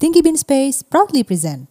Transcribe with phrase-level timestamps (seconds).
[0.00, 1.68] Stinky Bean Space proudly present.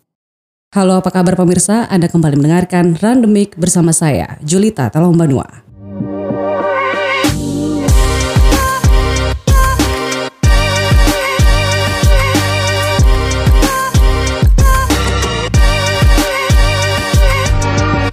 [0.70, 5.66] Halo apa kabar pemirsa, Anda kembali mendengarkan Randomik bersama saya, Julita Talombanua.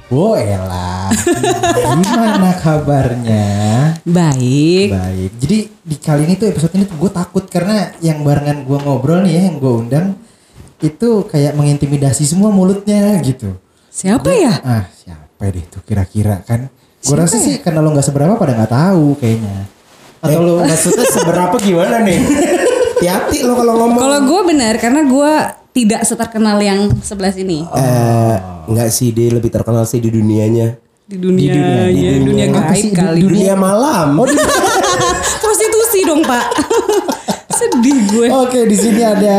[0.09, 0.76] Wo elah,
[2.03, 3.47] gimana kabarnya?
[4.07, 5.31] Baik, Baik.
[5.41, 9.25] Jadi di kali ini tuh episode ini tuh gue takut karena yang barengan gue ngobrol
[9.25, 10.07] nih ya, yang gue undang
[10.77, 13.57] itu kayak mengintimidasi semua mulutnya gitu.
[13.89, 14.61] siapa ya?
[14.61, 16.69] Ah siapa deh tuh kira-kira kan?
[17.01, 19.65] Gue rasa sih karena lo nggak seberapa pada nggak tahu kayaknya.
[20.21, 22.21] Atau lo Maksudnya seberapa gimana nih?
[22.97, 24.01] Hati-hati lo kalau ngomong.
[24.01, 25.33] Kalau gue benar, karena gue
[25.77, 27.61] tidak seterkenal yang sebelah sini.
[27.63, 28.37] Eh,
[28.73, 30.81] enggak sih dia lebih terkenal sih di dunianya.
[31.07, 32.27] Di dunia, dunia, di ya, dunia.
[32.27, 32.91] dunia gaib sih?
[32.91, 33.19] Di kali.
[33.23, 34.19] Dunia malam.
[35.43, 36.45] Prostitusi dong pak.
[37.59, 38.27] Sedih gue.
[38.29, 39.39] Oke di sini ada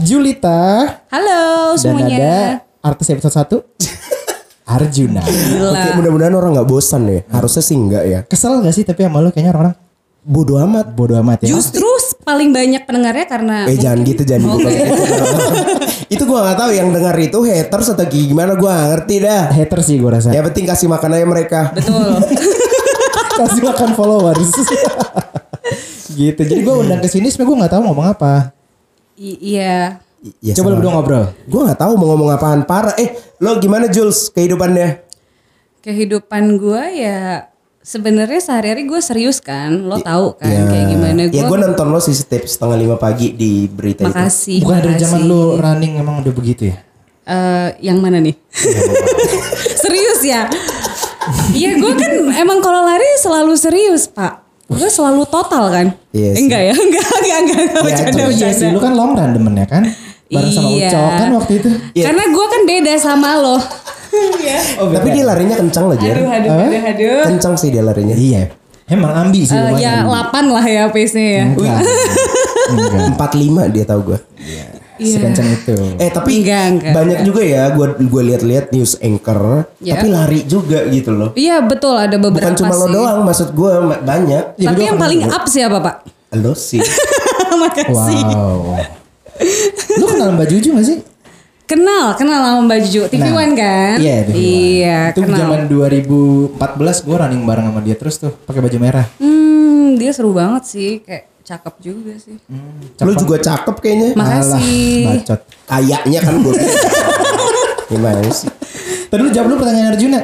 [0.00, 2.36] Julita Halo dan ada semuanya.
[2.80, 3.60] artis episode 1
[4.66, 5.20] Arjuna.
[5.76, 7.20] Oke, mudah-mudahan orang nggak bosan ya.
[7.28, 8.18] Harusnya sih enggak ya.
[8.24, 9.76] Kesel gak sih tapi sama lo kayaknya orang-orang
[10.22, 10.96] Bodoh amat.
[10.96, 11.52] bodoh amat ya.
[11.52, 11.84] Justru
[12.22, 14.68] paling banyak pendengarnya karena Eh jangan gitu jangan gitu.
[14.68, 14.72] Oke.
[16.14, 19.42] itu gua nggak tahu yang dengar itu haters atau gimana gua nggak ngerti dah.
[19.50, 20.30] Hater sih gue rasa.
[20.30, 21.60] Ya penting kasih makan aja mereka.
[21.74, 22.22] betul.
[23.32, 24.44] kasih makan followers
[26.12, 28.34] gitu jadi gue undang ke sini sebenarnya gue nggak tahu ngomong apa
[29.16, 29.96] I- iya.
[30.38, 32.94] Ya, coba lu berdua ngobrol Gue nggak tahu mau ngomong apaan parah.
[32.94, 33.10] Eh
[33.42, 35.02] lo gimana Jules kehidupannya?
[35.82, 37.50] Kehidupan gue ya
[37.82, 39.82] sebenarnya sehari-hari gue serius kan.
[39.82, 40.64] Lo tahu kan Ya.
[40.64, 41.34] kayak gimana gue.
[41.34, 44.10] Ya gue nonton lo sih setiap setengah lima pagi di berita itu.
[44.10, 44.58] Makasih.
[44.60, 46.78] bukan dari zaman lu running emang udah begitu ya
[47.24, 48.34] Eh, yang mana nih?
[49.78, 50.50] serius ya?
[51.52, 54.42] Iya gue kan emang kalau lari selalu serius pak.
[54.66, 55.86] Gue selalu total kan?
[56.10, 56.42] Iya Eh, sih.
[56.42, 56.74] enggak ya?
[56.74, 57.58] Enggak, enggak, enggak.
[57.60, 57.76] enggak.
[57.76, 58.72] Iya, Bercanda, iya sih bercanda.
[58.72, 59.82] lu kan long run demen ya kan
[60.26, 60.88] bareng sama Iya.
[60.88, 62.04] Ucok kan waktu itu Iya.
[62.08, 63.56] Karena gue kan beda sama lo.
[64.92, 66.16] Tapi dia larinya kencang lah Jer.
[66.16, 67.22] Aduh, aduh, aduh, aduh.
[67.26, 68.14] Kencang sih dia larinya.
[68.14, 68.44] iya
[68.82, 71.44] emang ambi sih lumayan ya 8 lah ya pace-nya ya.
[71.48, 71.80] enggak
[72.68, 74.18] enggak Empat lima dia tahu gue.
[74.36, 74.66] Iya.
[75.02, 79.96] sekencang itu Eh tapi Enggak, enggak, banyak juga ya gue gue lihat-lihat news anchor Ya.
[79.96, 81.30] tapi lari juga gitu loh.
[81.32, 82.92] Iya betul ada beberapa Bukan cuma lo sih.
[82.92, 83.72] doang maksud gue
[84.02, 84.44] banyak.
[84.60, 85.94] Tapi yang paling up siapa pak?
[86.36, 86.82] Lo sih.
[87.62, 88.20] Makasih.
[88.28, 88.76] wow
[89.92, 90.98] lu kenal Mbak Juju gak sih
[91.72, 93.00] Kenal, kenal sama Mbak Juju.
[93.08, 93.96] TV Nah, One kan?
[93.96, 94.44] iya TV One.
[94.44, 95.38] Iya, itu kenal.
[95.40, 96.60] zaman 2014
[97.00, 101.00] gue running bareng sama dia terus tuh pakai baju merah Hmm, dia seru banget sih,
[101.00, 102.36] kayak cakep juga sih.
[103.00, 104.08] lo juga cakep kayaknya.
[104.12, 104.52] Makasih.
[104.52, 106.54] Alah, bacot Kayaknya kan gue.
[107.88, 108.50] Gimana sih?
[109.08, 110.20] Tadi lu jawab lu pertanyaan Arjuna.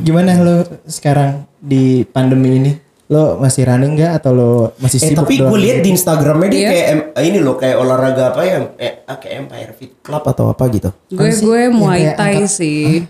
[0.00, 0.56] Gimana lo
[0.88, 2.72] sekarang di pandemi ini?
[3.06, 5.48] Lo masih running nggak atau lo masih Eh sibuk tapi doang?
[5.48, 6.68] gue lihat di Instagramnya dia Iya.
[6.68, 8.56] kayak em- ini loh kayak olahraga apa ya?
[8.76, 10.90] Eh, ah, kayak Empire Fit Club atau apa gitu.
[11.08, 11.40] Gue sih?
[11.40, 13.06] gue Muay Thai sih.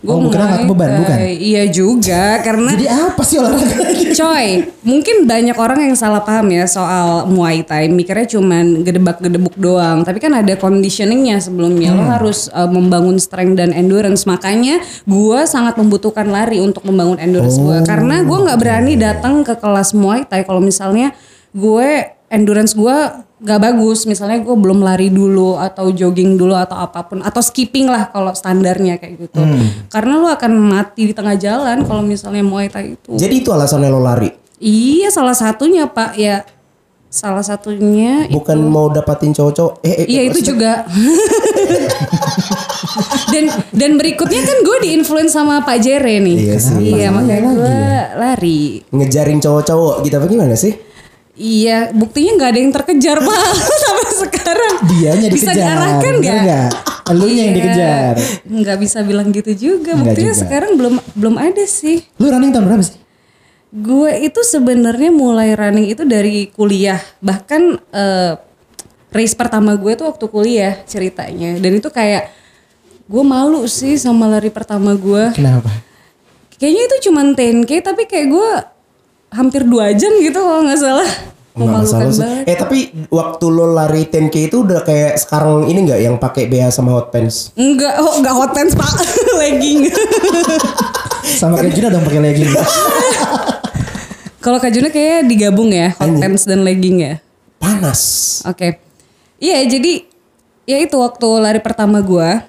[0.00, 1.16] Gue Oh, bukan angkat beban, bukan?
[1.28, 3.76] Iya juga, karena Jadi apa sih olahraga?
[4.16, 4.46] Coy,
[4.80, 7.92] mungkin banyak orang yang salah paham ya soal Muay Thai.
[7.92, 10.00] Mikirnya cuman gedebak-gedebuk doang.
[10.00, 11.92] Tapi kan ada conditioningnya sebelumnya.
[11.92, 12.00] Hmm.
[12.00, 14.24] Lo harus uh, membangun strength dan endurance.
[14.24, 17.76] Makanya gue sangat membutuhkan lari untuk membangun endurance gue.
[17.80, 21.12] Oh, Karena gue nggak berani datang ke kelas Muay Thai kalau misalnya
[21.52, 22.96] gue endurance gue
[23.40, 24.04] gak bagus.
[24.04, 27.24] Misalnya gue belum lari dulu atau jogging dulu atau apa pun.
[27.24, 29.40] Atau skipping lah kalau standarnya kayak gitu.
[29.40, 29.88] Hmm.
[29.88, 33.16] Karena lo akan mati di tengah jalan kalau misalnya Muay Thai itu.
[33.16, 34.28] Jadi itu alasannya lo lari.
[34.60, 36.44] Iya salah satunya pak ya
[37.10, 39.82] salah satunya Bukan mau dapatin cowok-cowok.
[39.82, 40.86] Eh, eh, iya itu juga
[43.32, 46.76] dan dan berikutnya kan gue diinfluence sama Pak Jere nih Iya sih.
[46.78, 47.76] iya makanya gue
[48.18, 50.74] lari ngejarin cowok-cowok gitu apa gimana sih?
[51.40, 53.40] Iya buktinya nggak ada yang terkejar pak
[53.82, 55.56] sampai sekarang Dianya bisa dikejar.
[55.56, 56.70] diarahkan bener nggak nggak?
[57.08, 57.56] Elunya yang Iya.
[57.58, 58.14] dikejar.
[58.46, 60.42] nggak bisa bilang gitu juga Nggak buktinya juga.
[60.42, 62.98] sekarang belum belum ada sih Lu running tahun berapa sih?
[63.70, 66.98] Gue itu sebenarnya mulai running itu dari kuliah.
[67.20, 68.32] Bahkan eh,
[69.08, 71.54] race pertama gue tuh waktu kuliah ceritanya.
[71.56, 72.34] Dan itu kayak
[73.06, 75.30] gue malu sih sama lari pertama gue.
[75.32, 75.70] Kenapa?
[76.52, 78.50] Kayaknya itu cuman 10k tapi kayak gue
[79.30, 81.10] hampir dua jam gitu kalau nggak salah.
[81.50, 82.22] Nggak Memalukan masalah sih.
[82.22, 82.44] banget.
[82.46, 86.70] Eh tapi waktu lo lari 10k itu udah kayak sekarang ini nggak yang pakai BH
[86.70, 87.50] sama hot pants?
[87.54, 88.90] Enggak, oh enggak hot pants pak,
[89.40, 89.90] legging.
[91.40, 92.50] Sama kayak Juna dong pakai legging.
[94.44, 97.14] kalau Kak Juna kayaknya digabung ya, hot pants dan legging ya.
[97.58, 98.00] Panas.
[98.46, 98.80] Oke.
[99.36, 100.04] Iya, jadi
[100.64, 102.44] ya itu waktu lari pertama gua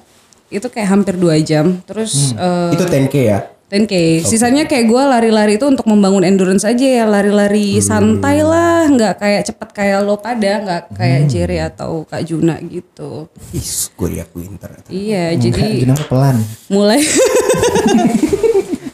[0.47, 1.79] itu kayak hampir dua jam.
[1.83, 3.39] Terus eh, Itu 10k ya?
[3.71, 4.19] 10k.
[4.21, 7.81] Sisanya kayak gue lari-lari itu untuk membangun endurance aja ya, lari-lari Hmm.
[7.81, 10.93] santai lah, nggak kayak cepet kayak lo pada, nggak Hmm.
[10.93, 13.31] kayak Jerry atau Kak Juna gitu.
[13.49, 14.91] Is, gue diakuin ternyata.
[14.91, 16.35] Iya, Enggak, jadi Juna pelan.
[16.67, 16.99] mulai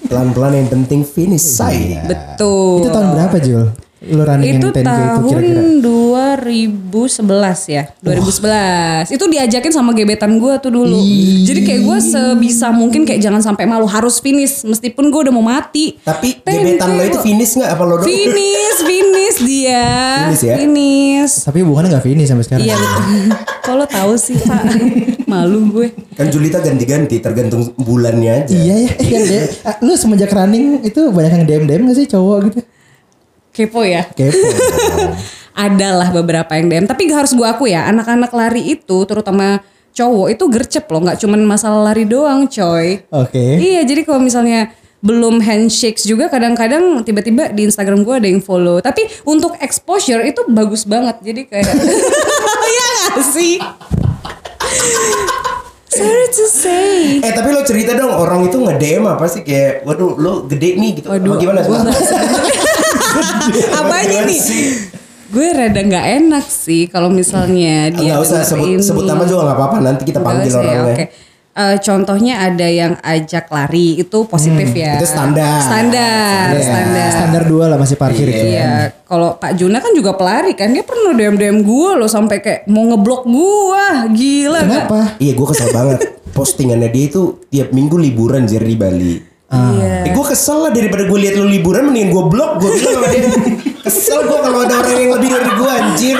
[0.08, 2.00] Pelan-pelan yang penting finish say.
[2.02, 2.80] betul.
[2.80, 3.66] Itu tahun berapa Jul?
[3.98, 5.62] Lu running Itu 10K itu tahun kira-kira?
[5.82, 9.10] 2011 ya, 2011.
[9.10, 11.02] Itu diajakin sama gebetan gue tuh dulu.
[11.42, 15.42] Jadi kayak gue sebisa mungkin kayak jangan sampai malu harus finish meskipun gue udah mau
[15.42, 15.98] mati.
[16.06, 18.06] Tapi 10K gebetan lo itu finish nggak apa lo doang?
[18.06, 19.86] Finish, finish dia.
[20.30, 20.56] Finish ya?
[20.62, 21.34] Finish.
[21.42, 22.66] Tapi hubungannya gak finish sampai sekarang.
[22.70, 22.78] Iya.
[23.66, 24.62] Kalau tahu sih Pak,
[25.26, 25.90] malu gue.
[26.14, 28.54] Kan Julita ganti-ganti tergantung bulannya aja.
[28.54, 29.42] Iya ya.
[29.66, 32.62] Ah, Lu semenjak running itu banyak yang DM DM gak sih cowok gitu?
[33.58, 34.06] Kepo ya.
[34.06, 34.38] Kepo.
[35.66, 36.86] Adalah beberapa yang DM.
[36.86, 41.02] Tapi harus gue aku ya, anak-anak lari itu terutama cowok itu gercep loh.
[41.02, 43.02] Nggak cuman masalah lari doang coy.
[43.10, 43.58] Oke.
[43.58, 44.70] Iya jadi kalau misalnya
[45.02, 48.78] belum handshakes juga kadang-kadang tiba-tiba di Instagram gue ada yang follow.
[48.78, 51.18] Tapi untuk exposure itu bagus banget.
[51.26, 51.74] Jadi kayak
[52.70, 53.58] Iya gak sih?
[55.88, 57.18] Sorry to say.
[57.26, 61.02] Eh tapi lo cerita dong orang itu nge-DM apa sih kayak waduh lo gede nih
[61.02, 61.10] gitu.
[61.10, 61.60] Waduh, Apa gimana?
[61.66, 61.98] gua nggak
[63.80, 64.40] Apanya nih?
[65.28, 68.84] Gue rada nggak enak sih kalau misalnya dia Nggak usah sebut ini.
[68.84, 70.96] sebut nama juga nggak apa-apa nanti kita panggil usah ya, orangnya.
[70.96, 71.06] Oke.
[71.58, 74.94] Eh, contohnya ada yang ajak lari itu positif ya.
[74.94, 75.58] Hmm, itu standar.
[75.58, 77.10] Standar, Ya, standar.
[77.12, 78.46] Standar dua lah masih parkir itu.
[78.54, 82.40] Iya, kalau Pak Juna kan juga pelari kan dia pernah DM DM gue loh sampai
[82.40, 84.60] kayak mau ngeblok gue, gila?
[84.64, 85.00] Kenapa?
[85.18, 86.00] Iya gue kesel banget.
[86.38, 89.14] Postingannya dia itu tiap minggu liburan jadi di Bali.
[89.48, 90.04] Iya.
[90.04, 93.08] Eh gue kesel lah daripada gue lihat lu liburan mendingan gue blok gue bilang sama
[93.10, 93.24] dia.
[93.88, 96.18] Kesel gue kalau ada orang yang lebih dari gue anjir.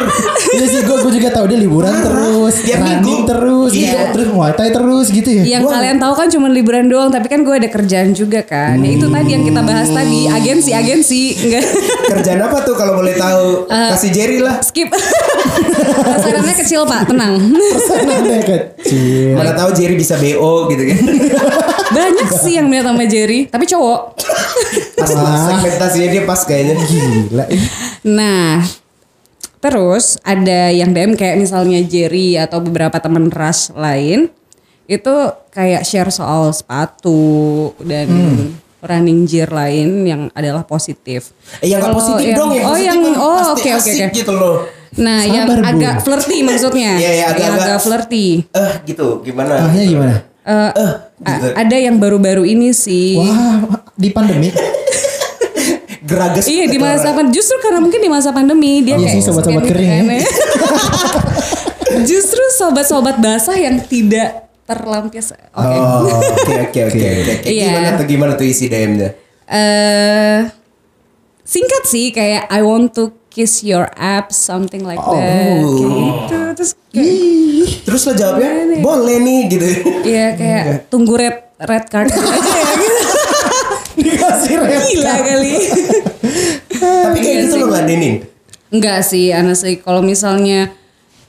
[0.56, 3.28] Iya sih gue gue juga tahu dia liburan terus, Tiap running minggu.
[3.28, 3.84] terus, Iya.
[3.84, 5.44] gitu, terus muay thai terus gitu ya.
[5.50, 8.80] Yang kalian tahu kan cuma liburan doang, tapi kan gue ada kerjaan juga kan.
[8.80, 11.64] Ya, itu tadi yang kita bahas tadi, agensi agensi, enggak
[12.08, 13.68] Kerjaan apa tuh kalau boleh tahu?
[13.68, 14.64] Kasih Jerry lah.
[14.64, 14.88] skip.
[16.24, 17.36] Sarannya kecil pak, tenang.
[17.52, 19.36] Pesanannya kecil.
[19.36, 21.00] Mana tahu Jerry bisa BO gitu kan.
[21.90, 23.17] Banyak sih yang lihat sama Jerry,
[23.48, 24.00] tapi cowok.
[24.96, 25.10] Pas
[25.50, 26.76] segmentasinya dia pas kayaknya.
[26.78, 27.46] Gila.
[28.04, 28.62] Nah,
[29.58, 34.30] terus ada yang DM kayak misalnya Jerry atau beberapa teman ras lain
[34.86, 35.14] itu
[35.50, 38.08] kayak share soal sepatu dan
[38.80, 41.34] running gear lain yang adalah positif.
[41.60, 44.14] Eh, yang Kalau positif yang- dong yang oh positif yang kan oh oke oke oke.
[44.14, 44.58] gitu loh.
[44.98, 45.68] Nah, yang Sabar, Bu.
[45.68, 46.92] agak flirty maksudnya.
[46.96, 48.28] Iya, iya, yang agak-agak- agak flirty.
[48.50, 49.54] Eh gitu gimana?
[49.68, 50.16] Ahnya gimana?
[50.48, 50.72] Eh,
[51.28, 53.20] a- ada yang baru-baru ini sih.
[53.20, 54.48] Wah, di pandemi.
[56.00, 56.48] Geragas.
[56.48, 59.24] Iya di kata masa pandemi justru karena mungkin di masa pandemi dia Iya kayak sih,
[59.28, 60.00] sobat-sobat scan kering ya.
[60.00, 60.08] kan
[62.10, 65.36] justru sobat-sobat basah yang tidak terlampias.
[65.52, 65.68] Oke.
[65.76, 67.34] Oh, oke oke oke oke.
[67.44, 67.68] Iya.
[67.68, 69.10] Gimana tuh gimana tuh isi DM-nya?
[69.48, 70.48] eh
[71.42, 75.14] singkat sih kayak I want to kiss your abs something like Oh.
[75.14, 75.22] that.
[75.22, 75.88] Kayak gitu.
[76.58, 77.14] Terus kayak
[77.86, 78.50] Terus lo jawabnya
[78.82, 79.66] boleh nih gitu.
[80.02, 82.18] Iya kayak tunggu red red card aja
[82.58, 83.02] ya gitu.
[83.96, 85.54] Dikasih red Gila kali.
[86.74, 88.16] Tapi kayak Iya gitu lo ladenin.
[88.68, 90.74] Enggak sih, honestly kalau misalnya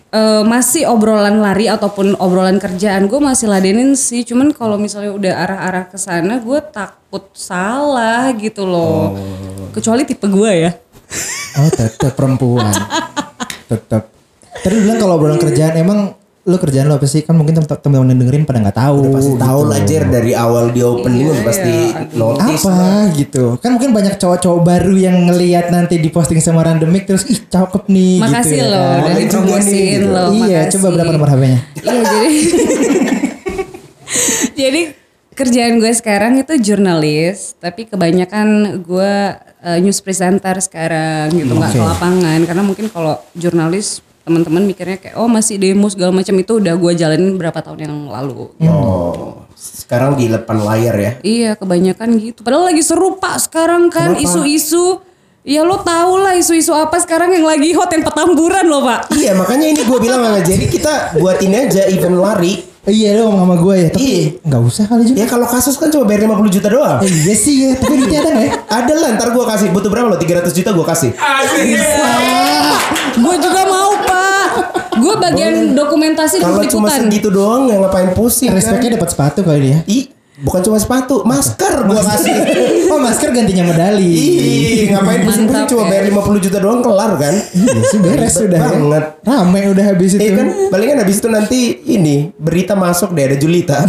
[0.08, 4.24] eh, masih obrolan lari ataupun obrolan kerjaan gue masih ladenin sih.
[4.24, 9.12] Cuman kalau misalnya udah arah-arah ke sana gue takut salah gitu loh.
[9.70, 10.72] Kecuali tipe gue ya.
[11.54, 12.72] Oh tetap perempuan.
[13.66, 14.12] tetap.
[14.58, 17.20] Tadi lu bilang kalau obrolan kerjaan emang lu kerjaan lu apa sih?
[17.20, 19.00] Kan mungkin tem- teman-teman yang dengerin pada nggak tahu.
[19.12, 19.38] Pasti gitu.
[19.38, 21.74] tahu lah Jer dari awal di opening udah pasti
[22.12, 22.64] notice.
[22.64, 22.78] apa
[23.12, 27.36] gitu kan mungkin banyak cowok-cowok baru yang ngelihat nanti di posting sama randomik terus ih
[27.38, 29.02] cakep nih Makasih gitu ya loh kan.
[29.02, 29.16] udah
[29.60, 30.06] gitu.
[30.06, 30.28] loh.
[30.30, 30.72] iya makasih.
[30.74, 32.28] coba berapa nomor HP-nya Iya jadi
[34.58, 34.82] Jadi
[35.38, 39.14] kerjaan gue sekarang itu jurnalis, tapi kebanyakan gue
[39.62, 41.86] eh, news presenter sekarang gitu nggak ke Oke.
[41.86, 46.74] lapangan karena mungkin kalau jurnalis teman-teman mikirnya kayak oh masih demo segala macam itu udah
[46.76, 48.52] gue jalanin berapa tahun yang lalu.
[48.66, 51.12] Oh, sekarang di depan layar ya.
[51.24, 52.44] Iya kebanyakan gitu.
[52.44, 55.00] Padahal lagi seru pak sekarang kan isu-isu.
[55.48, 59.08] Ya lo tau lah isu-isu apa sekarang yang lagi hot yang petamburan loh pak.
[59.16, 62.67] Iya makanya ini gue bilang sama jadi kita buat ini aja event lari.
[62.88, 64.24] Iya lu ngomong sama gue ya tapi Iya.
[64.42, 66.98] nggak usah kali juga Ya kalau kasus kan cuma bayar 50 juta doang.
[66.98, 69.88] Eh, iya sih ya tapi duitnya ada nggak ya Ada lah ntar gue kasih butuh
[69.88, 71.10] berapa lo 300 juta gue kasih.
[73.14, 74.46] Gue juga mau pak.
[74.96, 78.56] Gue bagian dokumentasi dan Kalau cuma segitu doang ya ngapain pusing kan?
[78.56, 82.36] respectnya dapat sepatu kali dia Ih, bukan cuma sepatu, masker gue kasih.
[82.94, 85.90] oh masker gantinya medali Ih, ngapain pusing-pusing cuma ya.
[85.90, 87.34] bayar 50 juta doang kelar kan?
[87.34, 88.70] iya sih beres sudah ya.
[88.70, 89.04] banget.
[89.26, 93.36] rame udah habis itu Iya kan, palingan habis itu nanti ini berita masuk deh ada
[93.36, 93.82] Julita.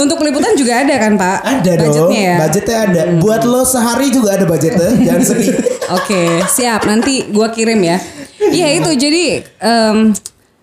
[0.00, 1.38] Untuk peliputan juga ada kan Pak?
[1.44, 2.08] Ada dong.
[2.08, 2.36] Budgetnya ya.
[2.40, 3.00] Budgetnya ada.
[3.20, 4.96] Buat lo sehari juga ada budgetnya.
[5.12, 5.52] Jangan sedih.
[5.92, 6.88] Oke, siap.
[6.88, 8.00] Nanti gua kirim ya.
[8.40, 10.16] Iya itu jadi em,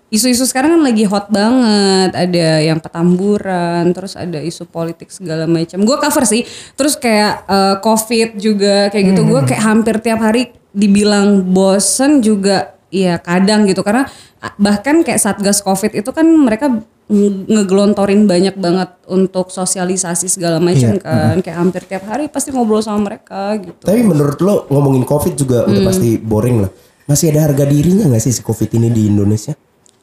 [0.08, 2.12] isu-isu sekarang kan lagi hot banget.
[2.14, 5.84] Ada yang petamburan, terus ada isu politik segala macam.
[5.84, 6.44] Gua cover sih.
[6.74, 9.22] Terus kayak eh, COVID juga kayak gitu.
[9.24, 12.76] Gua kayak hampir tiap hari dibilang bosen juga.
[12.88, 14.08] Iya kadang gitu karena
[14.40, 16.72] ah, bahkan kayak satgas COVID itu kan mereka
[17.12, 22.56] nge- ngegelontorin banyak banget untuk sosialisasi segala macam Iya, kan kayak hampir tiap hari pasti
[22.56, 23.84] ngobrol sama mereka gitu.
[23.84, 25.90] Tapi menurut lo ngomongin covid juga udah Hmm.
[25.92, 26.72] pasti boring lah.
[27.12, 29.52] Masih ada harga dirinya gak sih si covid ini di Indonesia?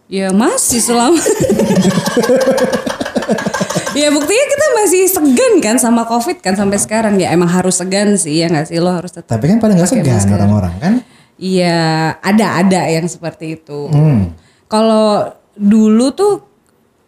[0.08, 1.16] Ya masih selama.
[3.98, 8.12] ya buktinya kita masih segan kan sama covid kan sampai sekarang ya emang harus segan
[8.20, 9.40] sih ya nggak sih lo harus tetap.
[9.40, 10.94] Tapi kan paling nggak segan orang-orang kan.
[11.40, 13.88] Iya ada ada yang seperti itu.
[13.88, 14.36] Hmm.
[14.68, 16.44] Kalau dulu tuh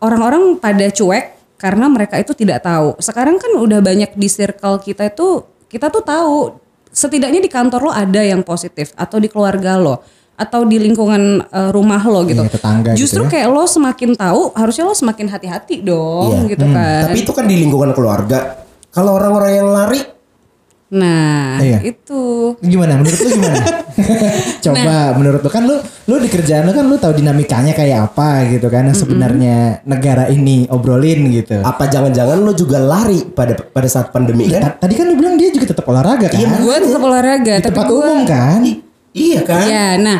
[0.00, 2.96] orang-orang pada cuek karena mereka itu tidak tahu.
[2.98, 6.56] Sekarang kan udah banyak di circle kita itu kita tuh tahu
[6.96, 10.00] setidaknya di kantor lo ada yang positif atau di keluarga lo
[10.36, 12.38] atau di lingkungan eh, rumah lo gitu.
[12.38, 13.30] Iya, tetangga gitu Justru ya.
[13.32, 16.52] kayak lo semakin tahu harusnya lo semakin hati-hati dong Iya.
[16.52, 17.02] gitu kan.
[17.08, 18.60] Tapi itu kan di lingkungan keluarga.
[18.88, 20.00] Kalau orang-orang yang lari,
[20.86, 21.82] Nah, Iya.
[21.82, 23.58] itu Gimana menurut lu gimana?
[24.64, 25.74] Coba menurut lu kan lu
[26.06, 30.30] lu di kerjaan lu kan lu tahu dinamikanya kayak apa gitu kan yang sebenarnya negara
[30.30, 31.58] ini obrolin gitu.
[31.58, 34.62] apa jangan-jangan lo juga lari pada pada saat pandemi kan?
[34.62, 36.38] Ta- Tadi kan lu bilang dia juga tetap olahraga kan?
[36.38, 38.60] gue tetap olahraga di tapi tempat gue umum kan?
[39.16, 39.64] Iya kan?
[39.64, 40.18] Ya, nah,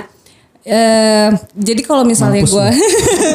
[0.62, 2.66] eh jadi kalau misalnya gue,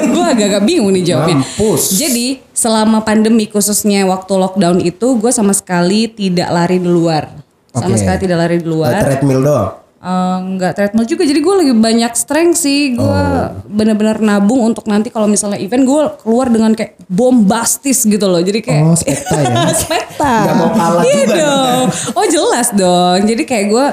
[0.10, 1.40] gue agak-agak bingung nih jawabnya.
[1.40, 1.96] Mampus.
[1.96, 7.30] Jadi selama pandemi khususnya waktu lockdown itu, gue sama sekali tidak lari di luar,
[7.70, 8.02] sama Oke.
[8.02, 8.92] sekali tidak lari di Uh, luar.
[9.00, 9.70] treadmill doang.
[10.02, 12.98] Eh, nggak treadmill juga, jadi gue lagi banyak strength sih.
[12.98, 13.54] Gue Oh.
[13.64, 18.42] bener-bener nabung untuk nanti kalau misalnya event gue keluar dengan kayak bombastis gitu loh.
[18.42, 19.70] Jadi kayak Oh, spekta ya.
[19.78, 20.34] spekta.
[20.42, 21.86] Nggak mau kalah iya juga dong.
[22.12, 23.20] Oh jelas dong.
[23.24, 23.86] Jadi kayak gue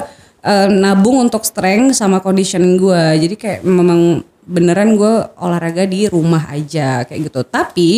[0.43, 3.03] eh, nabung untuk strength sama conditioning gue.
[3.27, 7.41] Jadi kayak memang beneran gue olahraga di rumah aja kayak gitu.
[7.45, 7.89] Tapi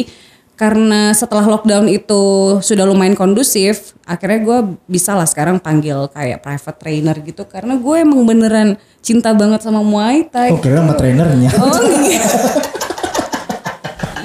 [0.60, 2.22] karena setelah lockdown itu
[2.62, 7.50] sudah lumayan kondusif, akhirnya gue bisa lah sekarang panggil kayak private trainer gitu.
[7.50, 10.54] Karena gue emang beneran cinta banget sama Muay Thai.
[10.54, 11.50] Oh kira sama trainernya.
[11.58, 12.22] Oh iya.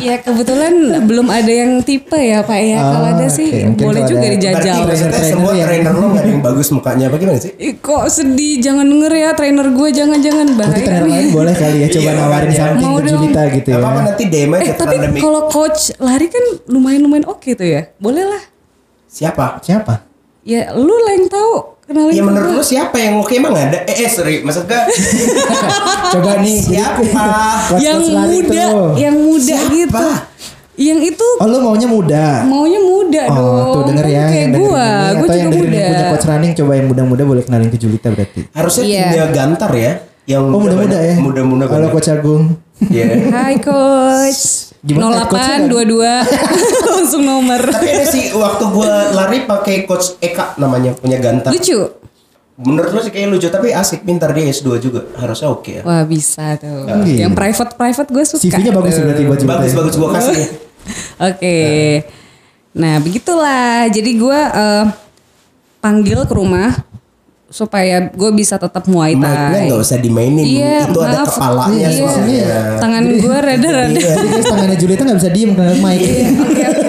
[0.07, 2.79] Ya kebetulan belum ada yang tipe ya Pak ya.
[2.79, 3.51] Kalau Ah, ada sih.
[3.65, 4.75] Mungkin boleh kalau juga ada- dijajal.
[4.79, 7.53] Berarti Trainer semua yang- trainer lo gak ada yang bagus mukanya apa gimana sih?
[7.57, 11.13] Ih, kok sedih jangan denger ya trainer gue jangan-jangan Nanti bahaya trainer nih.
[11.13, 12.61] lain boleh kali ya coba Iya, nawarin makanya.
[12.63, 13.09] something Mau ke.
[13.09, 13.77] Julita gitu ya.
[13.77, 17.83] apa-apa nanti DM aja Eh tapi kalau coach lari kan lumayan-lumayan oke tuh ya.
[17.97, 18.43] Boleh lah.
[19.07, 19.59] Siapa?
[19.61, 19.95] Siapa?
[20.43, 21.76] Ya lu lah yang tahu.
[21.87, 23.87] Kenalin Ya menurut lo siapa yang oke emang ada?
[23.87, 24.91] Eh, eh sorry, maksud gak?
[26.13, 27.23] Coba nih Siapa?
[27.79, 28.91] yang muda, tuh.
[28.99, 29.71] yang muda Siapa?
[29.71, 30.07] gitu.
[30.77, 32.43] Yang itu Oh lu maunya muda.
[32.43, 33.73] maunya muda Oh dong.
[33.73, 34.67] tuh denger ya Kayak gue, ini.
[34.67, 35.63] gue Atau juga yang muda.
[35.73, 38.41] yang punya coach running coba yang muda-muda boleh kenalin ke Julita berarti.
[38.51, 39.93] Harusnya timnya Gantar ya.
[40.27, 41.15] Yang Oh muda-muda ya.
[41.17, 42.45] Muda-muda Kalau coach Agung.
[42.83, 43.31] Iya.
[43.31, 44.66] Hai coach.
[44.85, 46.05] Gimana, eh, coachnya 08 22
[46.97, 47.61] langsung nomor.
[47.61, 51.55] Tapi ada sih waktu gue lari pakai coach Eka namanya punya Gantar.
[51.55, 52.07] Lucu.
[52.57, 55.83] Menurut lo sih kayak lucu tapi asik pintar dia S2 juga harusnya oke ya.
[55.85, 56.89] Wah bisa tuh.
[57.05, 57.29] Iya.
[57.29, 58.43] Yang private private gue suka.
[58.49, 59.41] CV-nya bagus berarti buat.
[59.45, 60.39] Bagus bagus gue kasih.
[61.29, 61.59] Oke.
[62.79, 63.91] Nah begitulah.
[63.93, 64.85] Jadi gue eh,
[65.85, 66.73] panggil ke rumah
[67.47, 69.71] supaya gue bisa tetap muay Mic-nya thai.
[69.71, 70.43] nggak usah dimainin.
[70.43, 71.31] Iya, itu ada maaf.
[71.31, 71.99] kepalanya Iya.
[72.03, 72.47] soalnya.
[72.77, 73.87] Tangan gue rada-rada.
[73.93, 76.01] Iya, Jadi guys tangannya Julita gak bisa diem karena mic.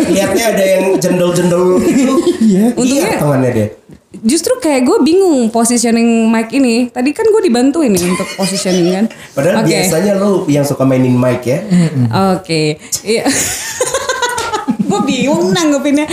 [0.07, 2.13] Lihatnya ada yang jendol-jendol gitu.
[2.39, 2.65] Iya.
[2.73, 3.67] Untungnya- Iya tangannya dia.
[4.17, 6.89] Justru kayak gue bingung positioning mic ini.
[6.89, 9.05] Tadi kan gue dibantuin nih untuk positioning kan.
[9.31, 9.69] Padahal Oke.
[9.69, 11.61] biasanya lu yang suka mainin mic ya.
[12.33, 13.29] Oke, iya.
[14.89, 16.09] gue bingung nanggepinnya.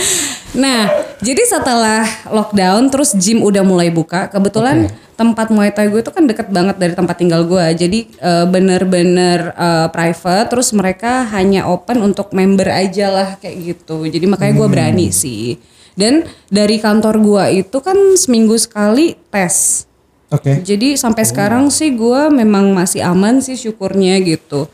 [0.55, 0.87] Nah,
[1.19, 4.31] jadi setelah lockdown, terus gym udah mulai buka.
[4.31, 7.65] Kebetulan tempat Muay Thai gue itu kan deket banget dari tempat tinggal gue.
[7.75, 10.47] Jadi eh, bener-bener eh, private.
[10.51, 14.07] Terus mereka hanya open untuk member aja lah kayak gitu.
[14.07, 15.59] Jadi makanya gue berani sih.
[15.95, 19.87] Dan dari kantor gue itu kan seminggu sekali tes.
[20.31, 20.59] Oke.
[20.59, 24.67] Jadi sampai sekarang sih gue memang masih aman sih syukurnya gitu.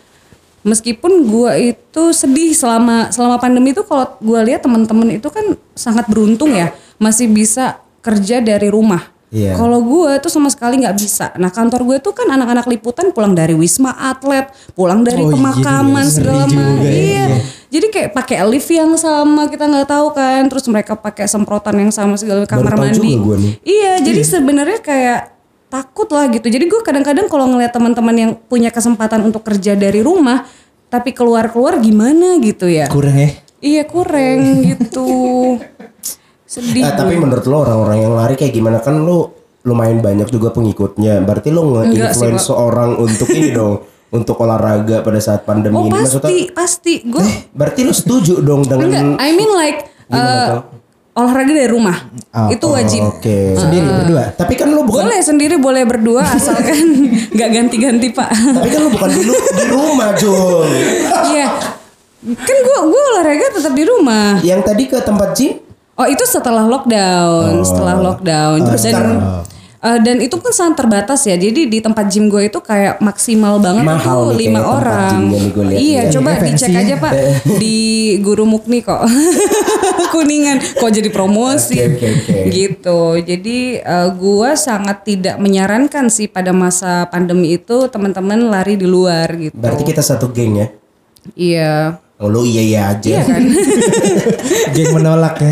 [0.62, 6.06] Meskipun gue itu sedih selama selama pandemi itu kalau gue lihat teman-teman itu kan sangat
[6.06, 9.10] beruntung ya masih bisa kerja dari rumah.
[9.32, 9.56] Iya.
[9.56, 11.32] Kalau gue tuh sama sekali nggak bisa.
[11.40, 15.34] Nah kantor gue tuh kan anak-anak liputan pulang dari wisma atlet, pulang dari Oh iya,
[15.34, 16.84] pemakaman ngeri segala juga macam.
[16.84, 17.26] ya, Iya.
[17.32, 17.40] iya.
[17.72, 20.42] Jadi kayak pakai lift yang sama kita nggak tahu kan.
[20.52, 23.16] Terus mereka pakai semprotan yang sama segala kamar mandi.
[23.18, 23.54] juga nih.
[23.64, 25.22] Iya, jadi sebenarnya kayak
[25.72, 26.52] takut lah gitu.
[26.52, 30.44] Jadi gue kadang-kadang kalau ngeliat teman-teman yang punya kesempatan untuk kerja dari rumah,
[30.92, 32.92] tapi keluar-keluar gimana gitu ya?
[32.92, 33.32] Kurang ya.
[33.64, 35.08] Iya kurang gitu.
[36.52, 36.84] Sedih.
[36.84, 41.24] Eh, tapi menurut lo orang-orang yang lari kayak gimana kan lo lumayan banyak juga pengikutnya.
[41.24, 45.96] Berarti lo nge-influence seorang untuk ini dong, untuk olahraga pada saat pandemi oh ini.
[45.96, 47.24] pasti pasti gue.
[47.56, 49.80] berarti lo setuju dong dengan Enggak, I mean like
[50.12, 50.60] eh?
[51.12, 51.98] Olahraga dari rumah.
[52.32, 53.02] Oh, itu wajib.
[53.12, 53.54] Oke.
[53.54, 54.32] Sendiri berdua.
[54.32, 56.78] Tapi kan lo bukan Boleh sendiri boleh berdua asalkan
[57.36, 58.32] nggak ganti-ganti pak.
[58.32, 60.68] tapi kan lo bukan di, lu- di rumah, Jul.
[61.32, 61.48] Iya.
[62.22, 64.38] Kan gue gue olahraga tetap di rumah.
[64.40, 65.58] Yang tadi ke tempat gym
[65.92, 68.58] Oh itu setelah lockdown, setelah lockdown.
[68.64, 69.06] Terus dan
[69.82, 71.34] eh, dan itu kan sangat terbatas ya.
[71.34, 75.16] Jadi di tempat gym gue itu kayak maksimal banget Mahal itu nih lima orang.
[75.28, 75.54] lihat.
[75.68, 76.80] Iya, Iya, coba fancy dicek ya.
[76.80, 77.14] aja pak
[77.58, 77.78] di
[78.18, 79.02] Guru Mukni kok.
[80.14, 81.76] Kuningan kok jadi promosi.
[81.78, 82.38] Oke, oke, oke.
[82.50, 83.00] Gitu.
[83.22, 89.28] Jadi eh, gue sangat tidak menyarankan sih pada masa pandemi itu teman-teman lari di luar
[89.34, 89.54] gitu.
[89.54, 90.68] berarti kita satu geng ya.
[91.32, 91.74] Iya.
[92.18, 93.10] Oh, lo iya iya aja.
[93.10, 93.42] Iya kan?
[94.76, 95.52] Geng menolak ya.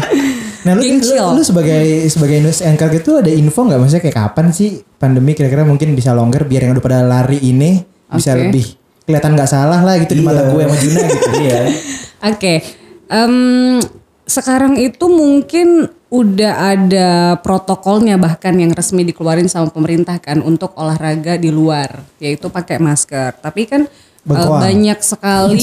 [0.67, 4.47] Nah lu, lu, lu sebagai sebagai news anchor gitu ada info nggak maksudnya kayak kapan
[4.51, 7.79] sih pandemi kira-kira mungkin bisa longgar biar yang udah pada lari ini
[8.11, 8.51] bisa Oke.
[8.51, 8.65] lebih
[9.07, 10.51] kelihatan nggak salah lah gitu di mata Iya.
[10.51, 11.29] gue sama Juna gitu.
[11.47, 11.61] Iya.
[12.19, 12.53] Oke,
[13.09, 13.81] Em,
[14.29, 17.09] sekarang itu mungkin udah ada
[17.41, 23.41] protokolnya bahkan yang resmi dikeluarin sama pemerintah kan untuk olahraga di luar, yaitu pakai masker.
[23.41, 23.81] Tapi kan
[24.29, 25.57] eh, banyak sekali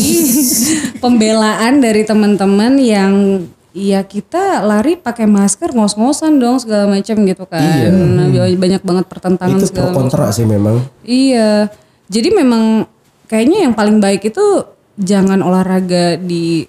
[1.03, 7.61] pembelaan dari teman-teman yang ya kita lari pakai masker ngos-ngosan dong segala macam gitu kan.
[7.61, 7.93] Iya.
[7.93, 10.81] Nah, banyak banget pertentangan Itu segala pro kontra sih memang.
[11.05, 11.69] Iya.
[12.09, 12.89] Jadi memang
[13.29, 14.65] kayaknya yang paling baik itu
[14.97, 16.65] jangan olahraga di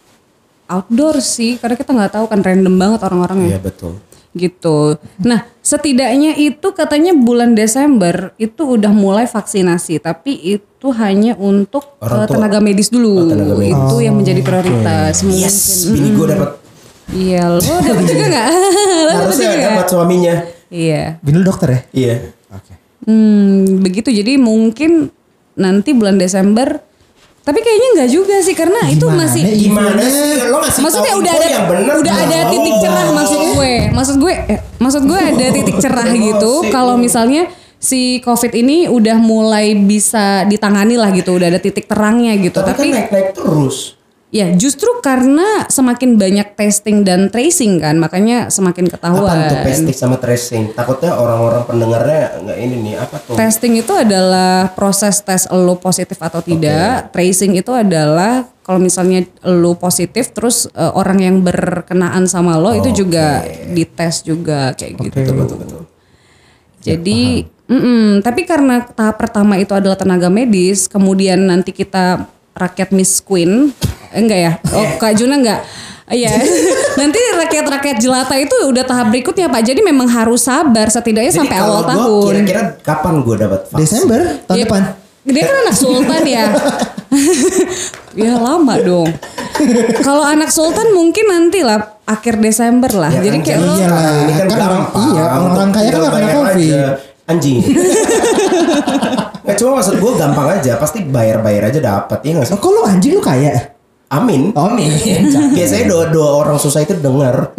[0.68, 3.94] outdoor sih karena kita nggak tahu kan random banget orang-orangnya Iya betul.
[4.36, 5.00] gitu.
[5.24, 12.22] Nah, setidaknya itu katanya bulan Desember itu udah mulai vaksinasi, tapi itu hanya untuk Orang
[12.22, 13.18] eh, tenaga medis dulu.
[13.18, 13.74] Oh, tenaga medis.
[13.74, 15.26] Itu yang menjadi prioritas.
[15.26, 15.42] Mungkin.
[15.42, 16.67] Yes, bini gue dapat
[17.14, 18.48] Iya, lo dapat juga nggak?
[19.08, 20.36] Lo harusnya juga dapat suaminya.
[20.68, 21.04] Iya.
[21.24, 21.82] Bini dokter ya?
[21.96, 22.16] Iya.
[22.52, 22.74] Oke.
[23.08, 24.12] Hmm, begitu.
[24.12, 25.08] Jadi mungkin
[25.56, 26.84] nanti bulan Desember.
[27.48, 29.56] Tapi kayaknya nggak juga sih karena itu Gimana masih ya?
[29.56, 33.40] Gimana sih lo ngasih maksudnya tahu udah ada yang bener udah ada titik cerah maksud
[33.56, 33.74] gue.
[33.96, 39.18] Maksud gue eh, maksud gue ada titik cerah gitu kalau misalnya si Covid ini udah
[39.22, 42.60] mulai bisa ditangani lah gitu, udah ada titik terangnya gitu.
[42.62, 43.97] Tapi, Tapi, kan naik-naik terus.
[44.38, 49.34] Ya justru karena semakin banyak testing dan tracing kan, makanya semakin ketahuan.
[49.34, 50.78] Apa tuh testing sama tracing?
[50.78, 53.34] Takutnya orang-orang pendengarnya nggak ini nih apa tuh?
[53.34, 57.10] Testing itu adalah proses tes lo positif atau tidak.
[57.10, 62.94] Tracing itu adalah kalau misalnya lo positif terus eh, orang yang berkenaan sama lo itu
[62.94, 63.42] juga
[63.74, 65.18] dites juga kayak gitu.
[66.88, 68.24] Jadi, mm-mm.
[68.24, 72.24] tapi karena tahap pertama itu adalah tenaga medis, kemudian nanti kita
[72.56, 73.76] rakyat Miss Queen,
[74.12, 74.52] enggak ya?
[74.70, 75.62] Oh, Kak Juna enggak?
[76.08, 76.32] Iya,
[77.00, 79.60] nanti rakyat-rakyat jelata itu udah tahap berikutnya Pak.
[79.62, 82.32] Jadi memang harus sabar setidaknya Jadi sampai awal tahun.
[82.32, 83.80] Kira-kira kapan gue dapat vaksin?
[83.82, 84.82] Desember tahun Ya, depan.
[85.28, 86.46] Dia kan anak sultan ya.
[88.24, 89.12] ya lama dong.
[90.00, 93.12] Kalau anak sultan mungkin nanti lah akhir Desember lah.
[93.12, 96.00] Ya Jadi kan, kayak lo Iya lah, Ini kan, kan orang- iya, orang-orang kaya kan
[96.00, 96.72] nggak kena Covid.
[96.72, 96.84] aja.
[97.28, 97.60] Anjing.
[99.44, 102.56] Nggak cuma maksud gue gampang aja, pasti bayar-bayar aja dapat ya nggak sih?
[102.56, 103.76] Oh, kok lu anjing lu kaya?
[104.08, 104.56] Amin.
[104.56, 104.92] Nih.
[105.58, 107.52] Biasanya doa doa orang susah itu dengar.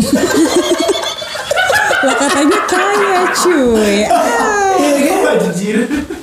[1.98, 3.96] lah katanya kaya cuy.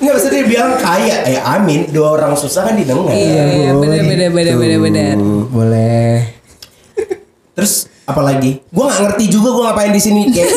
[0.06, 1.90] Nggak bisa dia bilang kaya, ya amin.
[1.90, 3.14] Doa orang susah kan didengar.
[3.14, 5.16] Iya iya benar benar benar benar benar.
[5.50, 6.14] Boleh.
[7.56, 8.62] Terus apalagi?
[8.68, 10.22] Gue nggak ngerti juga gue ngapain di sini.
[10.30, 10.50] Kayak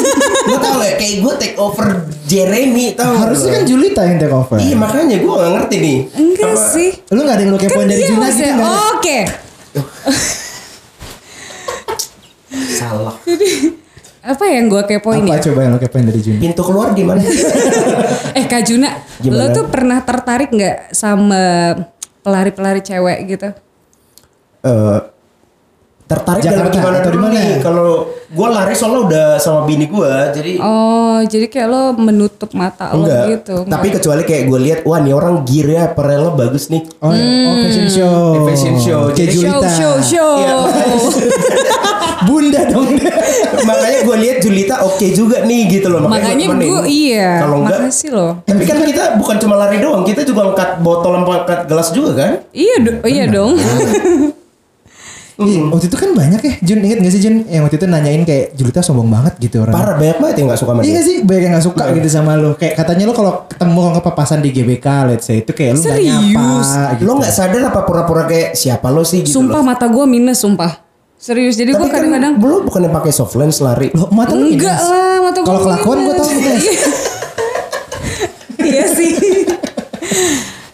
[0.49, 1.87] gue tau ya, kayak gue take over
[2.25, 3.13] Jeremy tau.
[3.13, 4.57] nggak Harusnya kan Julita yang take over.
[4.57, 5.99] Iya makanya gue gak ngerti nih.
[6.17, 6.89] Enggak Apa- sih.
[7.13, 8.55] Lu gak ada yang lu Kan kepoin dari dia Juna gitu maksudnya.
[8.57, 9.48] nggak
[12.79, 13.17] Salah.
[14.19, 15.41] Apa yang gue kepoin Apa ya?
[15.41, 16.39] coba yang lu kepoin dari Juna?
[16.39, 17.23] Pintu keluar di mana?
[18.39, 19.41] Eh Kak Juna, Gimana?
[19.41, 21.75] lo tuh pernah tertarik nggak sama
[22.21, 23.49] pelari-pelari cewek gitu?
[24.61, 24.99] Eh,
[26.09, 27.37] tertarik dalam Jakarta gimana atau di dulu mana?
[27.37, 27.51] nih?
[27.61, 27.89] Kalau
[28.29, 33.05] gue lari soalnya udah sama bini gue, jadi Oh, jadi kayak lo menutup mata lo
[33.05, 33.25] enggak.
[33.31, 33.57] gitu.
[33.63, 36.83] Tapi kecuali kayak gue lihat, wah nih orang gearnya apparelnya bagus nih.
[36.99, 38.17] Oh, oh fashion show.
[38.31, 39.01] Di fashion show.
[39.09, 39.69] Kayak Jadi- show, Julita.
[39.71, 40.33] show, show.
[40.39, 40.55] Iya,
[42.21, 42.89] Bunda dong.
[43.61, 46.03] makanya gue lihat Julita oke juga nih gitu loh.
[46.03, 46.69] Makanya temenin.
[46.69, 47.31] gue iya.
[47.39, 48.33] Kalau enggak, Makasih loh.
[48.43, 52.31] tapi kan kita bukan cuma lari doang, kita juga angkat botol, angkat gelas juga kan?
[52.51, 53.53] Iya, do- iya dong.
[55.39, 58.23] Iya, waktu itu kan banyak ya Jun inget gak sih Jun yang waktu itu nanyain
[58.23, 60.93] kayak Julita sombong banget gitu orang Parah banyak banget yang gak suka sama Iya dia.
[60.93, 63.95] gak sih banyak yang gak suka gitu sama lu Kayak katanya lu kalau ketemu kalau
[63.97, 66.11] kepapasan di GBK let's say itu kayak lu gak Serius?
[66.11, 66.49] nyapa
[66.93, 67.03] gitu.
[67.05, 69.69] Lo nggak sadar apa pura-pura kayak siapa lo sih gitu sumpah loh.
[69.69, 70.73] mata gue minus sumpah.
[71.17, 73.91] Serius, jadi gue Tapi kan kadang-kadang belum bukannya pakai soft lens lari.
[73.91, 74.83] Loh, mata lu enggak minus.
[74.85, 76.63] lah, mata Kalau gua kelakuan gue tau minus.
[78.65, 79.13] iya sih.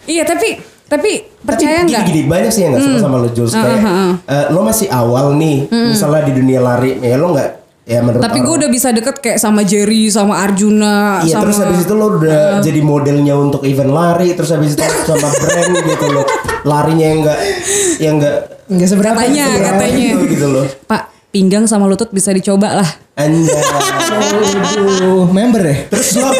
[0.05, 2.03] iya tapi tapi percaya nggak?
[2.05, 3.81] Gini, gini, banyak sih yang gak suka sama lo Jules kayak
[4.23, 7.49] eh, lo masih awal nih, misalnya di dunia lari, ya lo nggak
[7.85, 11.57] ya menurut Tapi gue udah bisa deket kayak sama Jerry, sama Arjuna, Iya sama terus
[11.61, 16.05] habis itu lo udah jadi modelnya untuk event lari terus habis itu sama brand gitu
[16.09, 16.23] lo
[16.65, 17.39] larinya yang enggak
[18.01, 19.13] yang enggak Enggak seberapa.
[19.13, 19.69] katanya seberapa.
[19.77, 20.05] katanya.
[20.09, 20.65] gitu, gitu loh.
[20.89, 22.89] Pak pinggang sama lutut bisa dicoba lah.
[23.13, 23.53] anjay
[24.73, 25.75] Aduh, member ya?
[25.87, 26.33] terus lo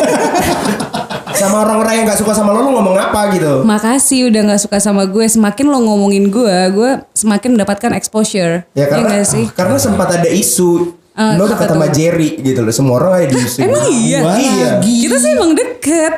[1.35, 4.77] sama orang-orang yang nggak suka sama lo lo ngomong apa gitu Makasih udah nggak suka
[4.77, 5.25] sama gue.
[5.25, 8.63] Semakin lo ngomongin gue, gue semakin mendapatkan exposure.
[8.71, 9.45] ya karena nggak sih?
[9.51, 11.87] karena sempat ada isu Ah, lo dekat sama?
[11.87, 14.19] Jerry gitu loh semua orang ada di isu Emang iya?
[14.19, 16.13] Wah, iya Kita sih emang deket.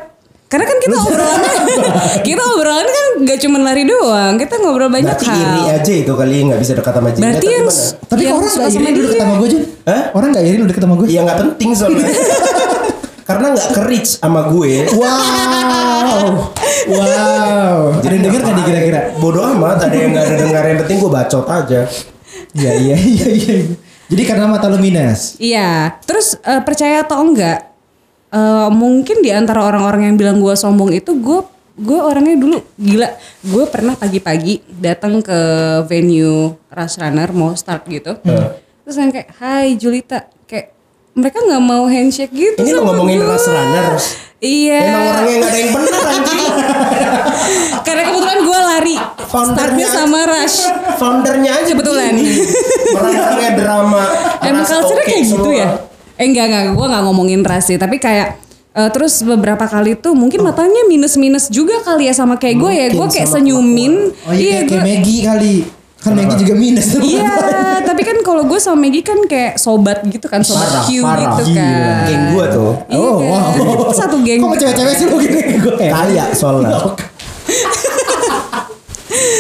[0.48, 1.52] Karena kan kita obrolannya,
[2.28, 4.40] kita obrolannya kan gak cuma lari doang.
[4.40, 5.44] Kita ngobrol banyak berarti hal.
[5.44, 7.68] iri aja itu kali nggak bisa dekat sama Jerry Berarti yang?
[8.08, 9.22] Tapi yang orang gak sama iri lu deket dia.
[9.22, 9.64] sama gue Jun?
[9.84, 10.04] Hah?
[10.10, 11.08] Orang gak iri lu deket sama gue?
[11.08, 12.08] ya nggak penting soalnya
[13.28, 16.56] karena nggak ke reach sama gue Wow.
[16.88, 18.00] Wow.
[18.00, 19.02] Jadi denger gak nih kira-kira?
[19.20, 21.82] bodoh amat ada yang nggak ada dengar yang penting gue bacot aja
[22.56, 23.56] Iya iya iya iya.
[24.08, 25.36] Jadi karena mata lu minus.
[25.38, 26.00] Iya.
[26.08, 27.68] Terus eh, percaya atau enggak?
[28.28, 31.44] eh, mungkin di antara orang-orang yang bilang gue sombong itu gue
[31.78, 33.12] gue orangnya dulu gila.
[33.44, 35.40] Gue pernah pagi-pagi datang ke
[35.86, 38.16] venue rush runner mau start gitu.
[38.88, 40.24] Terus yang kayak, Hai Julita,
[41.18, 42.62] mereka nggak mau handshake gitu.
[42.62, 44.06] Ini lo sama ngomongin gue." rush runners.
[44.38, 44.80] Iya.
[44.80, 46.46] Emang orangnya nggak ada yang benar anjing.
[47.82, 48.96] Karena kebetulan gue lari.
[49.28, 50.58] Foundernya Startnya sama rush.
[50.96, 52.14] Foundernya aja Kebetulan.
[52.14, 52.42] begini.
[52.94, 54.02] Orang-orangnya drama.
[54.42, 55.58] Emang culture kayak gitu semua.
[55.58, 55.68] ya?
[56.16, 58.38] Eh enggak enggak, gue nggak ngomongin ras sih, tapi kayak
[58.74, 62.86] eh, terus beberapa kali tuh mungkin matanya minus-minus juga kali ya sama kayak gue ya.
[62.90, 64.14] Gue kayak senyumin.
[64.22, 64.70] Oh iya, kayak, gue.
[64.72, 65.56] kayak Maggie kali.
[66.08, 67.02] Kan Maggie juga minus tuh.
[67.02, 67.34] Iya,
[67.82, 71.20] tapi kan kalau gue sama Maggie kan kayak sobat gitu kan, sobat Parah, Q parah.
[71.36, 71.60] gitu Gila.
[71.60, 71.96] kan.
[72.04, 72.72] Geng gue tuh.
[72.88, 73.28] Iya Oh, kan?
[73.28, 73.92] wow.
[73.92, 74.40] Satu geng.
[74.40, 75.92] Kok cewek-cewek sih lu gini gue ya?
[75.94, 76.78] Kaya soalnya.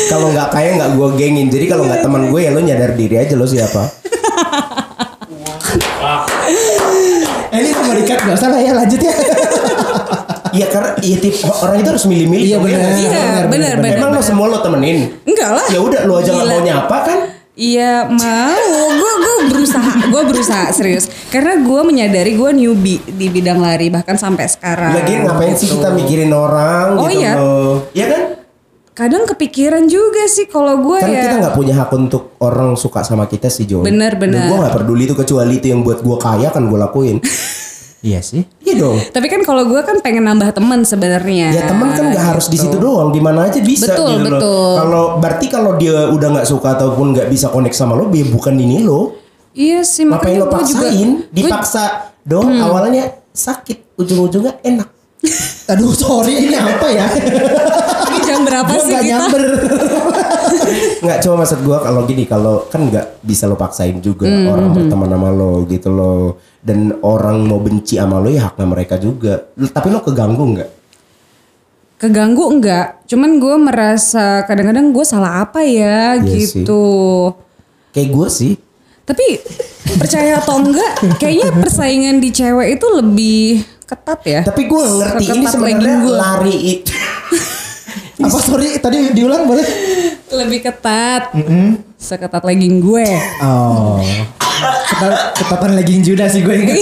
[0.08, 1.48] kalau nggak kaya nggak gue gengin.
[1.48, 3.84] Jadi kalau nggak teman gue ya lo nyadar diri aja lo siapa.
[7.48, 9.12] Eh, ini mau dikat gak salah ya lanjut ya.
[10.58, 12.44] Iya karena iya tip orang itu harus milih-milih.
[12.44, 12.90] Iya, ya benar.
[12.92, 13.06] sih?
[13.06, 13.96] Iya, benar benar.
[13.96, 14.98] Emang lo semua lo temenin.
[15.22, 15.66] Enggak lah.
[15.70, 17.20] Ya udah lo aja nggak mau nyapa kan?
[17.54, 18.54] Iya mau,
[18.94, 21.10] gue gue berusaha, gue berusaha serius.
[21.28, 24.94] Karena gue menyadari gue newbie di bidang lari bahkan sampai sekarang.
[24.94, 25.78] Lagian ngapain sih gitu.
[25.78, 27.34] kita mikirin orang Oh, gitu iya.
[27.34, 27.74] loh.
[27.94, 28.22] Iya kan?
[28.94, 31.22] Kadang kepikiran juga sih kalau gue Kan ya.
[31.24, 33.82] kita nggak punya hak untuk orang suka sama kita sih Jo.
[33.82, 34.50] Bener, bener.
[34.50, 37.18] Gue nggak peduli itu kecuali itu yang buat gue kaya kan gue lakuin.
[38.08, 38.48] Iya sih.
[38.64, 38.96] Iya dong.
[39.04, 41.52] Tapi kan kalau gue kan pengen nambah teman sebenarnya.
[41.52, 44.72] Ya teman kan nggak harus di situ doang, di mana aja bisa Betul, gitu betul.
[44.80, 48.56] Kalau berarti kalau dia udah nggak suka ataupun nggak bisa connect sama lo, dia bukan
[48.56, 49.20] ini lo.
[49.52, 50.88] Iya sih makanya lo gue juga.
[50.88, 51.10] paksain?
[51.20, 51.84] gue- Dipaksa
[52.24, 54.88] dong awalnya sakit, ujung-ujungnya enak.
[55.76, 57.06] Aduh sorry ini apa ya?
[58.28, 59.12] Jam berapa Gue sih gak kita?
[59.14, 59.44] nyamber.
[61.00, 64.68] Nggak cuma maksud gua kalau gini kalau kan nggak bisa lo paksain juga Hmm, orang
[64.72, 66.14] berteman sama lo gitu lo
[66.60, 69.48] dan orang mau benci sama lo ya haknya mereka juga.
[69.56, 70.70] Tapi lo keganggu nggak?
[71.98, 73.02] Keganggu enggak?
[73.06, 76.62] Cuman gue merasa kadang-kadang gue salah apa ya Iya sih.
[76.62, 76.84] gitu.
[77.90, 78.54] Kayak gue sih.
[79.02, 79.26] Tapi
[79.96, 83.42] percaya atau enggak, kayaknya persaingan di cewek itu lebih
[83.82, 84.42] ketat ya.
[84.44, 86.16] Tapi gue ngerti ini sebenarnya gua.
[86.20, 86.92] lari itu.
[88.18, 89.66] apa sorry tadi diulang boleh?
[90.28, 91.32] Lebih ketat.
[91.96, 93.06] Seketat legging gue.
[93.40, 94.02] Oh.
[94.88, 96.78] Ketat, ketatan legging Juda sih gue ingat.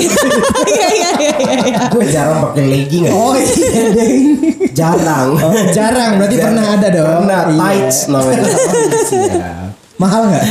[0.66, 1.80] Iya iya iya iya.
[1.88, 3.14] gue jarang pakai legging aja.
[3.14, 4.16] Oh iya deng.
[4.72, 5.28] Jarang.
[5.36, 6.48] Oh, jarang berarti Jarang.
[6.52, 7.08] pernah ada dong.
[7.22, 7.58] Pernah Iya.
[7.58, 8.48] tights namanya.
[9.96, 10.46] Mahal nggak?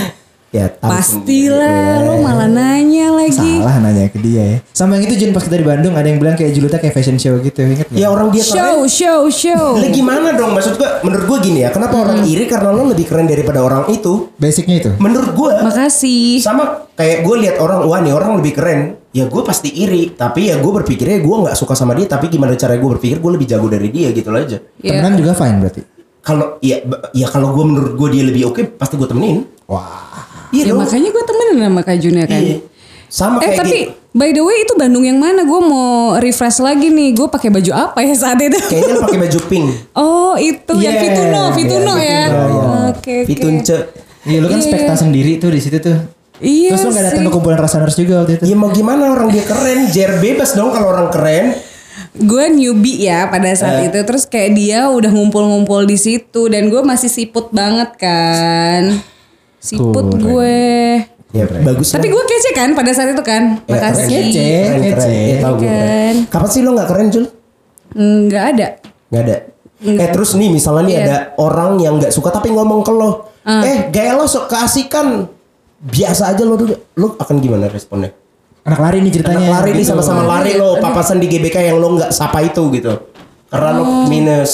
[0.55, 3.59] Ya tahu Pastilah lo malah nanya lagi.
[3.59, 4.59] Salah nanya ke dia ya.
[4.71, 7.19] Sama yang itu Jun pas kita di Bandung ada yang bilang kayak Julita kayak fashion
[7.19, 7.91] show gitu inget?
[7.91, 8.55] Ya orang dia keren.
[8.55, 9.67] Show show show.
[9.75, 13.03] Lah gimana dong maksud gue menurut gue gini ya kenapa orang iri karena lo lebih
[13.05, 14.91] keren daripada orang itu Basicnya itu.
[14.97, 16.39] menurut gue Makasih.
[16.39, 20.47] sama kayak gue lihat orang wah nih orang lebih keren ya gue pasti iri tapi
[20.49, 23.47] ya gue berpikirnya gue nggak suka sama dia tapi gimana cara gue berpikir gue lebih
[23.49, 24.91] jago dari dia gitu aja Iya.
[24.95, 25.81] Temenan juga fine berarti.
[26.21, 26.79] kalau ya
[27.13, 30.14] ya kalau gue menurut gue dia lebih oke pasti gue temenin Wah.
[30.55, 32.39] Iya Ya dong makanya gue temenan sama Kak Juna kan.
[32.39, 32.57] Iya.
[33.07, 34.13] sama Eh kayak tapi gini.
[34.13, 35.43] by the way itu Bandung yang mana?
[35.43, 37.11] Gue mau refresh lagi nih.
[37.13, 38.55] Gue pakai baju apa ya saat itu?
[38.65, 42.23] kayaknya lo pakai baju pink Oh itu ya Yeah, Vituno, Vituno yeah, ya.
[42.25, 42.89] Vituno, Oke ya.
[42.89, 43.17] oke.
[43.25, 43.77] Vitunce
[44.25, 44.65] Iya lu kan Iya.
[44.65, 45.99] spekta sendiri tuh di situ tuh.
[46.37, 48.45] Iya Terus lu gak datang ke kumpulan Rasaners juga waktu itu.
[48.45, 51.55] ya mau gimana orang dia keren jer bebas dong kalau orang keren
[52.17, 53.87] Gue newbie ya pada saat Eh.
[53.87, 53.99] itu.
[54.01, 58.83] Terus kayak dia udah ngumpul-ngumpul di situ dan gue masih siput banget kan.
[59.65, 60.21] Siput Keren.
[60.21, 60.61] gue.
[61.33, 61.89] Ya bagus.
[61.91, 63.59] Tapi gue kece kan pada saat itu kan.
[63.65, 64.07] Ya, Makasih.
[64.07, 65.09] Kece, kece.
[65.11, 66.15] Ya, tahu gue keren.
[66.21, 66.31] Kan.
[66.31, 67.25] Kapan sih lo nggak keren Jul?
[67.93, 68.67] Nggak ada.
[69.09, 69.37] Nggak ada.
[69.85, 71.03] Eh terus nih misalnya nih Iya.
[71.03, 75.29] ada orang yang nggak suka tapi ngomong ke lo, eh gaya lo sok keasikan
[75.79, 78.09] biasa aja lo dulu, lo akan gimana responnya?
[78.65, 79.45] Anak lari nih ceritanya.
[79.45, 79.91] Anak lari nih Gitu.
[79.91, 82.97] sama-sama lari lo papasan di GBK yang lo nggak sapa itu gitu,
[83.47, 84.53] karena lo minus.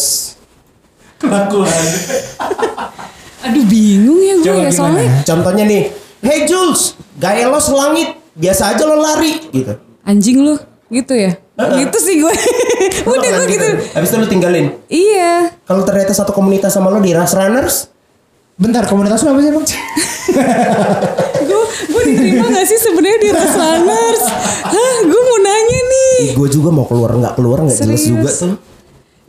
[3.40, 4.76] Aduh bingung ya gue Coba ya gimana?
[4.76, 5.08] soalnya.
[5.24, 5.82] Contohnya nih,
[6.20, 9.72] hey Jules, gaya lo selangit, biasa aja lo lari gitu.
[10.02, 10.54] Anjing lu
[10.88, 11.32] gitu ya.
[11.56, 12.34] Gitu sih gue.
[13.04, 13.66] Lo Udah gue gitu.
[13.92, 14.66] Habis itu lo tinggalin.
[14.86, 15.56] Iya.
[15.64, 17.76] Kalau ternyata satu komunitas sama lo di Rush Runners,
[18.60, 19.64] Bentar, komunitas lu apa sih bang?
[21.48, 24.22] Gue gue diterima gak sih sebenarnya di Runners?
[24.68, 26.36] Hah, gue mau nanya nih.
[26.36, 28.60] gue juga mau keluar nggak keluar nggak jelas juga tuh.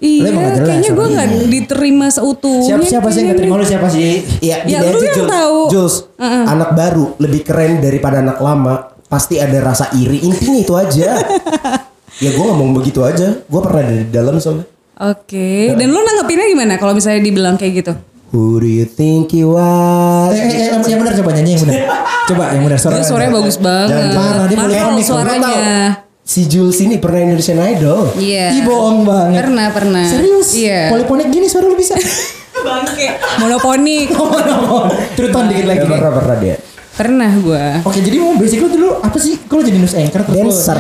[0.02, 2.66] Iya, Lu emang gak jelas kayaknya gue sama gak diterima seutuhnya.
[2.66, 4.12] Siapa siapa sih yang gak terima lu siapa sih?
[4.42, 5.30] Iya, Ya, gini lu aja yang Jules.
[5.32, 5.58] tahu.
[5.70, 8.74] Jules, anak baru lebih keren daripada anak lama.
[9.06, 10.26] Pasti ada rasa iri.
[10.26, 11.22] Intinya itu aja.
[12.24, 13.40] ya gue ngomong begitu aja.
[13.40, 14.66] Gue pernah dari dalam soalnya.
[15.02, 17.94] Oke, dan lu nanggepinnya gimana kalau misalnya dibilang kayak gitu?
[18.32, 20.30] Who do you think you are?
[20.30, 21.78] Eh, eh, eh, yang- benar coba nyanyi yang benar.
[22.32, 23.02] Coba yang benar suara.
[23.04, 23.92] Suaranya bagus banget.
[23.92, 25.04] Jangan parah, dia polemik.
[25.04, 26.11] suaranya.
[26.32, 28.16] Si Jules ini pernah Indonesian Idol.
[28.16, 28.56] Iya.
[28.56, 29.44] Ih bohong banget.
[29.44, 30.08] Pernah, pernah.
[30.08, 30.56] Serius?
[30.56, 30.88] Iya.
[30.88, 31.92] Poliponik gini suara lu bisa.
[32.72, 33.20] Bangke.
[33.44, 34.16] Monoponik.
[35.20, 35.84] Turutan dikit lagi.
[35.84, 36.56] Ya, pernah pernah dia.
[36.96, 37.66] Pernah gue.
[37.84, 39.44] Oke jadi mau basic lu dulu apa sih?
[39.44, 40.80] Kalau jadi news anchor terus lu Dancer.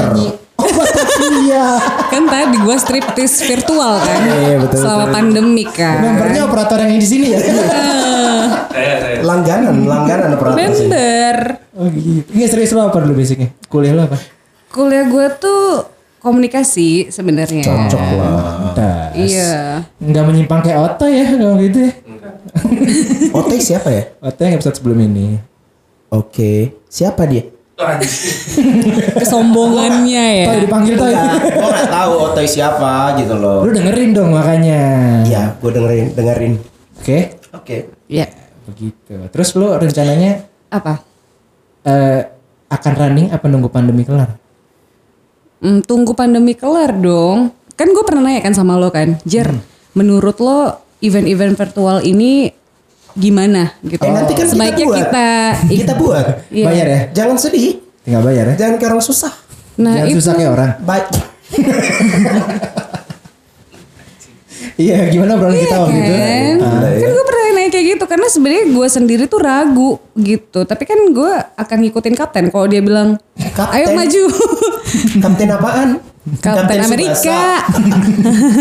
[0.55, 0.71] Oh
[1.43, 1.67] iya.
[2.15, 4.19] Kan tadi gue striptis virtual kan.
[4.23, 5.15] Iya, betul, Selama betul.
[5.19, 5.99] pandemi kan.
[5.99, 7.39] Membernya operator yang di sini ya.
[9.19, 10.87] Langganan, langganan operator sih.
[10.87, 11.35] Member.
[11.75, 12.29] oh gitu.
[12.39, 13.51] Nggak serius lu apa dulu basicnya?
[13.67, 14.15] Kuliah lu apa?
[14.71, 15.83] Kuliah gue tuh
[16.23, 17.63] komunikasi sebenarnya.
[17.65, 19.11] Cocok lah.
[19.11, 19.83] Iya.
[19.99, 21.93] Nggak menyimpang kayak Oto ya kalau gitu ya.
[23.35, 24.03] Ote siapa ya?
[24.23, 25.35] Oto yang episode sebelum ini.
[26.11, 27.47] Oke, siapa dia?
[29.15, 30.45] Kesombongannya ya.
[30.47, 31.11] Toy dipanggil Toy.
[31.11, 33.65] gue gak tahu Ote siapa gitu loh.
[33.65, 34.81] Lu dengerin dong makanya.
[35.25, 36.53] Iya, gue dengerin, dengerin.
[37.01, 37.19] Oke.
[37.55, 37.77] Oke.
[38.07, 38.27] Iya.
[38.69, 39.15] Begitu.
[39.33, 41.01] Terus lu rencananya Apa?
[41.81, 42.21] eh,
[42.71, 44.37] akan running apa nunggu pandemi kelar?
[45.61, 47.53] Hmm, tunggu pandemi kelar dong.
[47.73, 49.61] Kan gue pernah nanya kan sama lo kan, Jer, Hmm.
[49.93, 52.49] menurut lo event-event virtual ini
[53.11, 53.99] gimana gitu?
[53.99, 54.97] Eh, nanti kan kita Sebaiknya buat.
[54.99, 55.27] kita,
[55.67, 56.25] Kita buat.
[56.47, 56.65] Iya.
[56.65, 57.01] Bayar ya?
[57.13, 57.77] Jangan sedih.
[58.01, 58.55] Tinggal bayar ya?
[58.57, 59.33] Jangan kayak orang susah.
[59.77, 60.71] Nah Jangan itu susah kayak orang.
[60.81, 61.05] Baik.
[64.77, 66.13] Iya, gimana bro kita waktu itu?
[66.15, 70.65] kan, Ah, kan gue pernah nanya kayak gitu karena sebenarnya gue sendiri tuh ragu gitu.
[70.65, 73.77] Tapi kan gue akan ngikutin kapten kalau dia bilang, Kapten?
[73.77, 74.23] ayo maju.
[75.21, 75.89] Kapten apaan?
[76.41, 77.13] Kapten Amerika.
[77.13, 77.45] Tsubasa.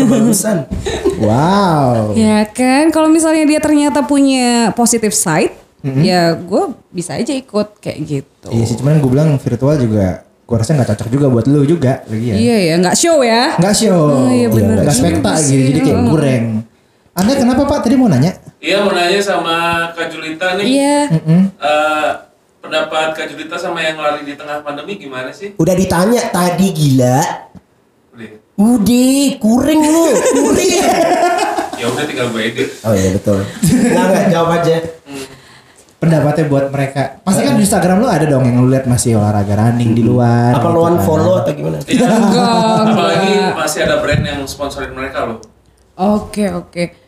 [0.05, 0.57] Kebagusan.
[1.17, 2.13] Wow.
[2.13, 5.53] ya kan, kalau misalnya dia ternyata punya positive side,
[6.05, 8.47] ya gue bisa aja ikut kayak gitu.
[8.53, 12.03] Iya sih, cuman gue bilang virtual juga gue rasa nggak cocok juga buat lu juga
[12.11, 12.35] lagi ya.
[12.35, 13.55] Iya ya, nggak show ya.
[13.55, 14.27] Nggak show.
[14.27, 16.11] Oh, iya bener Nggak juga spekta gitu, jadi kayak Heeh.
[16.11, 16.45] kurang.
[17.11, 17.79] Anda kenapa Pak?
[17.87, 18.31] Tadi mau nanya?
[18.61, 20.65] Iya mau nanya sama Kak Julita nih.
[20.69, 20.97] Iya.
[21.57, 22.09] Eh,
[22.61, 25.57] pendapat Kak Julita sama yang lari di tengah pandemi gimana sih?
[25.57, 27.25] Udah ditanya tadi gila.
[28.13, 28.29] Udah.
[28.61, 30.05] Udah, kuring lu.
[30.13, 30.73] Kuring.
[31.81, 32.69] Ya udah tinggal gue edit.
[32.85, 33.41] Oh iya betul.
[33.65, 34.85] Enggak enggak jawab aja.
[35.97, 37.17] Pendapatnya buat mereka.
[37.25, 40.53] Pasti kan di Instagram lu ada dong yang lu lihat masih olahraga running di luar.
[40.53, 40.93] Apa gitu lu kan.
[40.93, 41.81] unfollow atau gimana?
[41.89, 42.05] Iya.
[42.05, 45.41] Enggak, Apalagi masih ada brand yang sponsorin mereka loh.
[45.97, 47.00] Oke oke.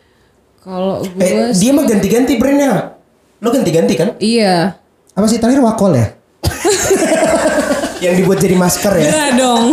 [0.64, 2.96] Kalau gue Eh, dia mah ganti-ganti brandnya.
[3.38, 4.16] Lo ganti-ganti kan?
[4.18, 4.80] iya.
[5.12, 6.10] Apa sih terakhir wakol ya?
[8.02, 9.04] Yang dibuat jadi masker ya.
[9.04, 9.64] Enggak dong.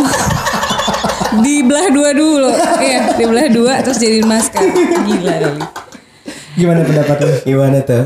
[1.40, 2.50] Dibelah dua dulu.
[2.78, 4.62] Iya, dibelah dua terus jadi masker.
[5.02, 5.60] Gila kali.
[6.54, 7.32] Gimana pendapat lu?
[7.42, 8.04] Gimana tuh?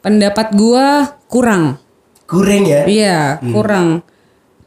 [0.00, 0.86] Pendapat gua
[1.28, 1.76] kurang.
[2.24, 2.82] Kuring ya?
[2.88, 4.00] Iya, kurang.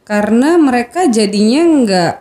[0.04, 2.12] Karena mereka jadinya nggak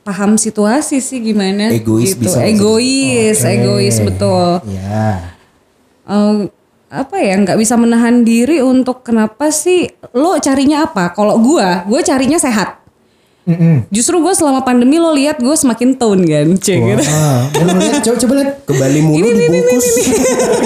[0.00, 2.24] paham situasi sih gimana Egois gitu.
[2.26, 3.52] bisa egois, Oke.
[3.52, 4.48] egois betul.
[4.66, 5.36] Iya.
[6.08, 6.36] Eh,
[6.90, 11.14] apa ya nggak bisa menahan diri untuk kenapa sih lo carinya apa?
[11.14, 12.79] Kalau gua, gua carinya sehat.
[13.40, 13.88] Mm-mm.
[13.88, 17.02] Justru gue selama pandemi lo lihat gue semakin tone kan, cek gitu.
[17.56, 18.50] Belum lihat coba coba lihat.
[18.62, 19.86] Ke Bali mulu dibungkus.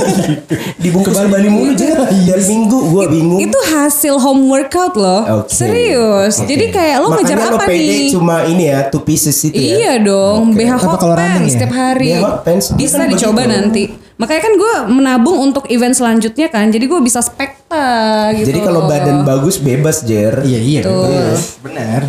[0.83, 1.87] dibungkus ke Bali mulu aja.
[2.05, 3.41] Dan minggu gua bingung.
[3.41, 5.51] Itu hasil home workout loh, Oke.
[5.51, 6.41] serius.
[6.41, 6.47] Oke.
[6.47, 8.07] Jadi kayak lo ngejar Makanya lo apa pede nih?
[8.11, 9.71] cuma ini ya, two pieces itu ya.
[9.71, 11.53] Iya dong, BH Apa hot pants ya?
[11.55, 12.11] setiap hari.
[12.11, 13.53] BH hot pants, Bisa kan dicoba begitu.
[13.55, 13.83] nanti.
[14.15, 17.87] Makanya kan gue menabung untuk event selanjutnya kan, jadi gue bisa spekta
[18.35, 18.47] gitu.
[18.47, 20.43] Jadi kalau badan bagus bebas, Jer.
[20.43, 20.91] Iya iya Tuh.
[21.03, 21.35] betul.
[21.65, 22.03] Benar.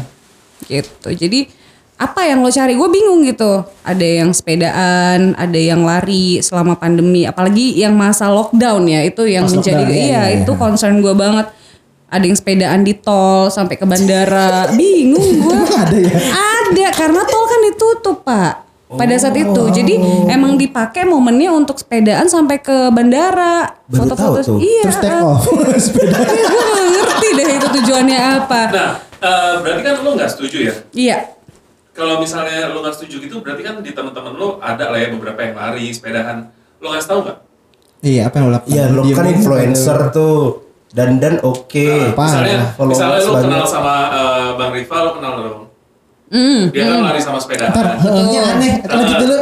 [0.67, 1.09] Gitu.
[1.13, 1.47] Jadi
[1.95, 2.75] apa yang lo cari?
[2.75, 3.63] Gue bingung gitu.
[3.87, 7.23] Ada yang sepedaan ada yang lari selama pandemi.
[7.23, 10.37] Apalagi yang masa lockdown ya itu yang Pas menjadi lockdown, iya, iya, iya.
[10.43, 11.47] itu concern gue banget.
[12.11, 14.75] Ada yang sepedaan di tol sampai ke bandara.
[14.75, 15.55] Bingung gue.
[15.55, 16.15] Ada ya?
[16.35, 18.53] ada karena tol kan ditutup pak.
[18.85, 19.63] Pada saat itu.
[19.73, 19.97] Jadi
[20.29, 23.71] emang dipakai momennya untuk sepedaan sampai ke bandara.
[23.89, 24.61] Baru tuh.
[24.61, 25.41] iya Terus take off
[25.89, 26.15] sepeda.
[26.21, 30.73] gue gak ngerti deh itu tujuannya apa Nah, eh, berarti kan lo nggak setuju ya?
[30.93, 31.17] iya
[31.95, 35.39] Kalau misalnya lo nggak setuju gitu, berarti kan di teman-teman lo ada lah ya beberapa
[35.39, 36.43] yang lari, sepedahan.
[36.83, 37.37] Lo nggak tahu nggak?
[38.03, 38.71] Iya, apa yang lo lakukan?
[38.75, 40.11] Iya lo kan influencer aja.
[40.11, 40.39] tuh.
[40.91, 42.11] Dan dan oke.
[42.11, 42.23] Apa?
[42.27, 45.63] misalnya, Followers misalnya lo kenal sama eh, Bang Riva, lo kenal dong.
[46.25, 47.71] Hmm, Dia kan lari sama sepedaan.
[47.71, 48.73] Ntar, heehnya aneh.
[48.83, 49.35] Lanjut dulu.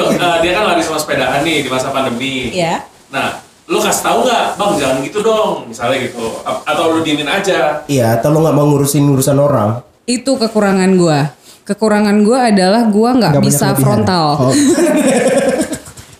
[0.00, 0.06] Lo,
[0.40, 2.56] dia kan lari sama sepedaan nih di masa pandemi.
[2.56, 2.88] Iya.
[3.12, 3.36] Nah,
[3.70, 6.26] lo kasih tahu nggak, bang jangan gitu dong, misalnya gitu.
[6.42, 7.86] A- Atau lo diemin aja.
[7.86, 9.70] Iya atau lo nggak mau ngurusin urusan orang.
[10.04, 11.18] itu kekurangan gue
[11.62, 14.54] kekurangan gue adalah gue nggak bisa frontal Oh,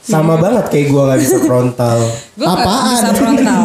[0.00, 1.98] Sama banget kayak gua nggak bisa frontal.
[2.32, 2.86] gue nggak Apaan?
[2.88, 3.60] bisa frontal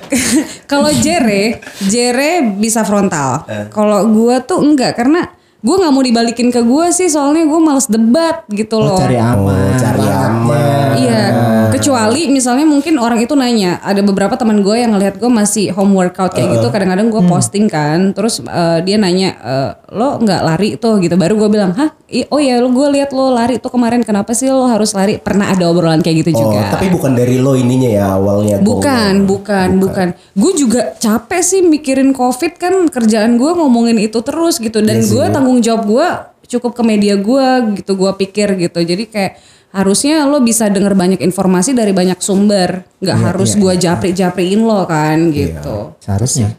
[0.66, 6.60] kalau Jere Jere bisa frontal kalau gue tuh enggak karena gue nggak mau dibalikin ke
[6.60, 9.70] gue sih soalnya gue males debat gitu oh, loh cari aman.
[9.70, 10.88] Oh, cari aman.
[10.94, 11.22] Iya,
[11.72, 15.94] kecuali misalnya mungkin orang itu nanya, ada beberapa teman gue yang ngelihat gue masih home
[15.94, 20.68] workout kayak gitu, kadang-kadang gue posting kan, terus eh, dia nanya, "Eh, lo nggak lari
[20.76, 21.90] tuh gitu, baru gue bilang, hah,
[22.28, 25.22] oh ya lo gue lihat lo lari tuh kemarin, kenapa sih lo harus lari?
[25.22, 26.74] Pernah ada obrolan kayak gitu Oh, juga.
[26.74, 28.58] tapi bukan dari lo ininya ya awalnya.
[28.58, 29.26] Bukan, goalnya.
[29.26, 30.08] bukan, bukan.
[30.34, 35.06] Gue juga capek sih mikirin COVID kan kerjaan gue ngomongin itu terus gitu dan Iya
[35.06, 35.30] sih, gue ya.
[35.30, 36.08] tanggung jawab gue
[36.50, 37.46] cukup ke media gue
[37.78, 38.82] gitu gue pikir gitu.
[38.82, 39.32] Jadi kayak
[39.70, 44.86] harusnya lo bisa denger banyak informasi dari banyak sumber, nggak Iya, harus gue japri-japriin lo
[44.86, 45.94] kan gitu.
[46.02, 46.58] Seharusnya.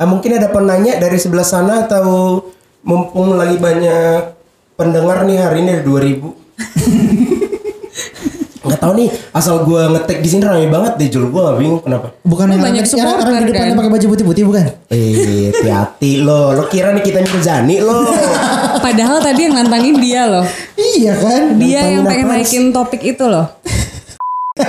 [0.00, 2.40] Ah, mungkin ada penanya dari sebelah sana atau
[2.82, 4.34] mumpung lagi banyak
[4.74, 6.42] pendengar nih hari ini ada 2000.
[8.62, 11.82] Nggak tahu nih asal gua ngetek di sini ramai banget deh Jul gua nggak bingung
[11.82, 12.14] kenapa.
[12.22, 13.78] Bukan yang banyak yang orang di depannya kan?
[13.82, 14.64] pakai baju putih-putih bukan?
[14.86, 16.54] Eh, hati-hati lo.
[16.54, 18.06] Lo kira nih kita Mirzani lo.
[18.82, 20.42] Padahal tadi yang nantangin dia loh,
[20.74, 21.42] Iya kan?
[21.56, 23.46] dia yang Nantangin pengen apaan naikin topik itu loh.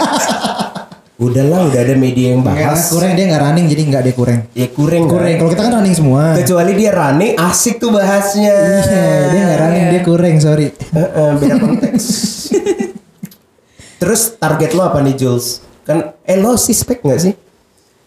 [1.13, 2.89] Udahlah, udah ada media yang Enggak, bahas.
[2.89, 4.39] kurang dia nggak running jadi nggak dia kurang.
[4.51, 5.03] Ya kurang.
[5.05, 5.29] Kurang.
[5.29, 5.39] kan?
[5.39, 6.21] Kalau kita kan running semua.
[6.35, 8.53] Kecuali dia running asik tuh bahasnya.
[8.53, 10.67] Iya, dia nggak running dia kurang sorry.
[10.73, 12.03] Heeh, beda konteks.
[14.03, 15.63] Terus target lo apa nih Jules?
[15.83, 17.33] Kan eh lo sih spek nggak sih?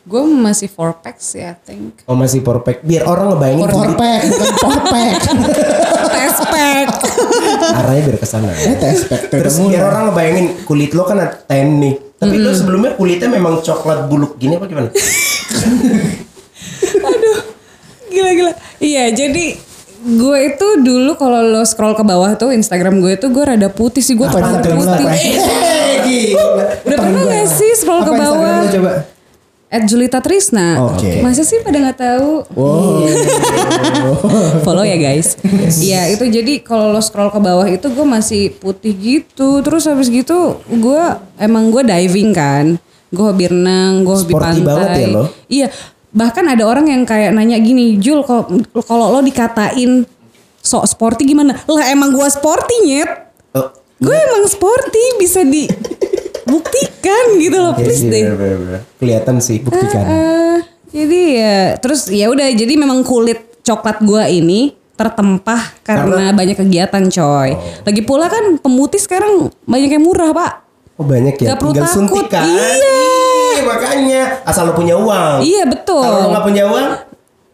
[0.07, 2.05] Gue masih four packs ya, I think.
[2.05, 2.79] Oh masih four pack.
[2.81, 5.19] Biar orang ngebayangin Four pack bukan four pack.
[6.17, 6.87] Test pack.
[7.77, 8.49] arahnya biar ke sana.
[8.53, 11.21] Eh tes pack tuh Terus biar orang ngebayangin kulit lo kan
[11.53, 11.95] nih.
[12.17, 14.89] Tapi lo sebelumnya kulitnya memang coklat buluk gini apa gimana?
[17.13, 17.39] Aduh,
[18.09, 18.53] gila-gila.
[18.81, 19.61] Iya, jadi
[20.07, 24.01] gue itu dulu kalau lo scroll ke bawah tuh Instagram gue tuh gue rada putih
[24.01, 24.73] sih gue lu putih.
[26.87, 28.71] Udah pernah gak sih scroll ke bawah?
[28.71, 29.16] coba?
[29.77, 30.81] At Julita Trisna.
[30.89, 31.21] Oke.
[31.21, 32.49] Masa sih pada nggak tahu?
[32.57, 33.05] Wow.
[34.65, 35.37] Follow ya guys.
[35.77, 39.61] Iya itu jadi kalau lo scroll ke bawah itu gue masih putih gitu.
[39.61, 41.03] Terus habis gitu gue
[41.37, 42.81] emang gue diving kan.
[43.13, 44.65] Gue hobi renang, gue hobi Sporty pantai.
[44.65, 45.25] banget ya lo?
[45.47, 45.69] Iya.
[46.17, 48.49] Bahkan ada orang yang kayak nanya gini, Jul kalau
[48.89, 50.09] kalau lo dikatain
[50.57, 51.53] sok sporty gimana?
[51.69, 53.11] Lah emang gue sporty nyet.
[53.53, 55.45] Oh, Gue emang sporty bisa
[56.47, 58.25] dibuktikan gitu loh iya please sih, deh.
[59.03, 59.59] Kelihatan sih.
[59.59, 60.05] Buktikan.
[60.07, 60.59] Eh,
[60.95, 67.05] jadi ya terus ya udah jadi memang kulit coklat gua ini tertempah karena, banyak kegiatan
[67.13, 67.51] coy.
[67.85, 70.53] Lagi pula kan pemutih sekarang banyak yang murah pak.
[70.97, 71.53] Oh banyak ya.
[71.53, 71.97] Gak perlu Tinggal takut.
[72.01, 72.49] suntik kan.
[72.49, 73.61] Iya.
[73.67, 75.45] Makanya asal lo punya uang.
[75.45, 76.01] Iya betul.
[76.01, 76.89] Kalau lo nggak punya uang,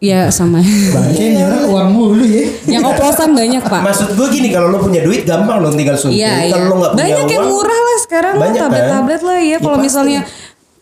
[0.03, 0.59] Ya sama.
[0.59, 2.43] Bangke nih orang uang mulu ya.
[2.67, 3.81] yang oplosan banyak pak.
[3.81, 6.19] maksud gue gini kalau lo punya duit gampang lo tinggal suntik.
[6.19, 6.51] Iya iya.
[6.51, 8.63] Kalau lo nggak punya Banyak uang, yang murah lah sekarang Banyak, kan?
[8.67, 9.47] tablet-tablet lah ya.
[9.47, 9.87] Ya, Kalau pasti.
[9.87, 10.19] misalnya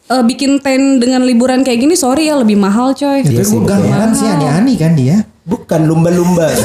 [0.08, 3.22] eh, bikin tent dengan liburan kayak gini sorry ya lebih mahal coy.
[3.22, 3.70] Itu Iya gue betul.
[3.70, 5.18] gambaran sih aneh-aneh kan dia.
[5.42, 6.50] Bukan lumba-lumba.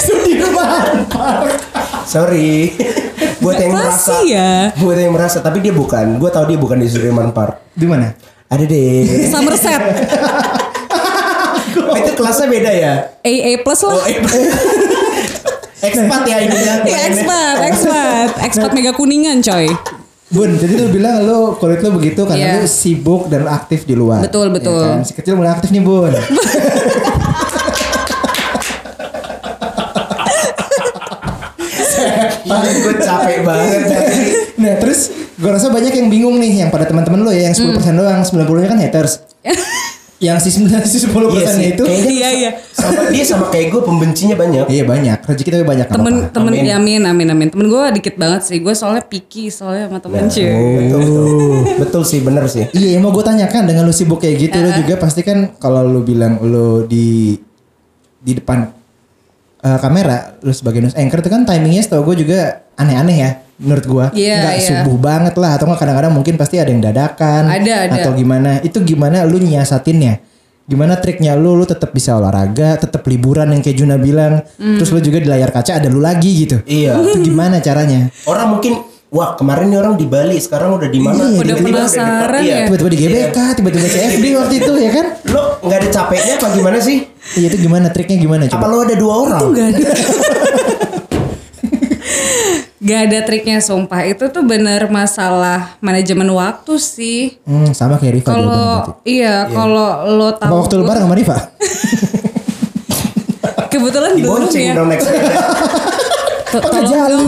[0.00, 1.50] Sudirman Park.
[2.04, 2.76] Sorry.
[3.38, 4.20] buat yang merasa.
[4.22, 4.68] Ya.
[4.74, 6.16] Buat yang merasa, tapi dia bukan.
[6.16, 7.72] Gue tahu dia bukan di Sudirman Park.
[7.72, 8.12] Di mana?
[8.50, 9.30] Ada deh.
[9.30, 9.82] Somerset.
[11.70, 12.94] Oh, itu kelasnya beda ya?
[13.22, 13.94] AA plus lah.
[13.94, 14.18] Oh, eh.
[15.86, 16.74] Expat ya ini ya.
[16.84, 19.70] Ya, expat, expat, expat mega kuningan coy.
[20.28, 22.62] Bun, jadi lu bilang lu kulit lu begitu karena Iya.
[22.62, 24.20] lu sibuk dan aktif di luar.
[24.20, 24.76] Betul, betul.
[24.76, 25.08] Ya kan?
[25.08, 26.12] Si kecil mulai aktif nih Bun.
[32.80, 33.80] gue capek banget.
[35.60, 38.40] Nah rasa banyak yang bingung nih yang pada teman-teman lu ya yang 10% doang 90
[38.56, 39.12] nya kan haters.
[40.20, 41.80] Yang si 9 si 10 Iya persennya itu.
[41.80, 42.50] kayaknya Iya, iya.
[42.76, 44.68] Sama dia sama kayak gue pembencinya banyak.
[44.68, 45.16] Iya banyak.
[45.24, 45.86] Rezeki tapi banyak.
[45.88, 46.34] temen apa-apa.
[46.36, 46.68] temen Amin.
[46.68, 50.28] ya amin amin amin temen gue dikit banget sih gue soalnya picky soalnya sama temen
[50.28, 51.56] cuy Betul, betul.
[51.80, 52.68] betul sih, bener sih.
[52.68, 55.88] Iya, yang mau gue tanyakan dengan lu sibuk kayak gitu, lu juga pasti kan kalau
[55.88, 57.40] lu bilang lu di
[58.20, 58.68] di depan
[59.56, 62.40] eh, kamera, lu sebagai news anchor itu kan timingnya setahu gue juga
[62.76, 63.30] aneh-aneh ya,
[63.60, 64.06] menurut gue.
[64.18, 64.66] Iya, Nggak iya.
[64.66, 67.42] subuh banget lah, atau nggak kadang-kadang mungkin pasti ada yang dadakan.
[67.44, 67.94] Ada, ada.
[68.00, 68.58] Atau gimana?
[68.60, 70.24] Itu gimana lu nyiasatinnya?
[70.64, 74.78] Gimana triknya lu, lu tetap bisa olahraga, tetap liburan yang kayak Juna bilang, Hmm.
[74.78, 76.62] terus lu juga di layar kaca ada lu lagi gitu.
[76.62, 76.96] Iya.
[76.96, 78.06] Itu gimana caranya?
[78.24, 78.78] Orang mungkin
[79.10, 81.18] wah kemarin nih orang di Bali, sekarang udah di mana?
[81.18, 82.54] Iya, Udah Tiba-tiba di penasaran iya.
[82.54, 82.64] ya.
[82.70, 85.06] Tiba-tiba di GBK, tiba-tiba CFD waktu itu ya kan?
[85.26, 86.98] Lo nggak ada capeknya apa gimana sih?
[87.34, 88.66] Iya itu gimana triknya gimana Apa coba?
[88.66, 89.42] lo ada dua orang?
[89.52, 89.82] Gak ada
[92.80, 98.26] Gak ada triknya sumpah Itu tuh bener masalah manajemen waktu sih Hmm, sama kayak Riva
[98.26, 98.48] Kalau
[98.80, 98.92] berarti.
[99.06, 101.36] iya kalau lo tahu Apa waktu lu bareng sama Riva?
[103.70, 107.24] kebetulan belum ya dong Kok Tolong jalu?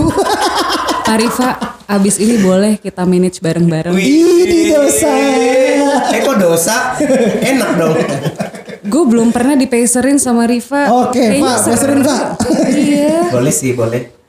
[1.07, 1.49] Pak Rifa
[1.85, 5.13] abis ini boleh kita manage bareng-bareng Ini dosa.
[6.09, 6.97] Eh kok dosa?
[7.43, 7.93] Enak dong.
[8.83, 12.23] Gue belum pernah dipeserin sama Riva Oke, Kayaknya Pak, peserin, Pak.
[12.67, 14.22] Iya boleh sih, boleh.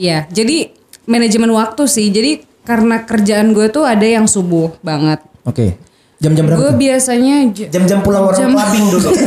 [0.00, 0.72] Ya, jadi
[1.04, 2.08] manajemen waktu sih.
[2.08, 2.32] Jadi
[2.62, 5.20] karena kerjaan gue tuh ada yang subuh banget.
[5.44, 5.76] Oke.
[6.16, 6.56] Jam-jam berapa?
[6.58, 9.08] Gue biasanya Jam-jam pulang orang Jam- clubbing dulu.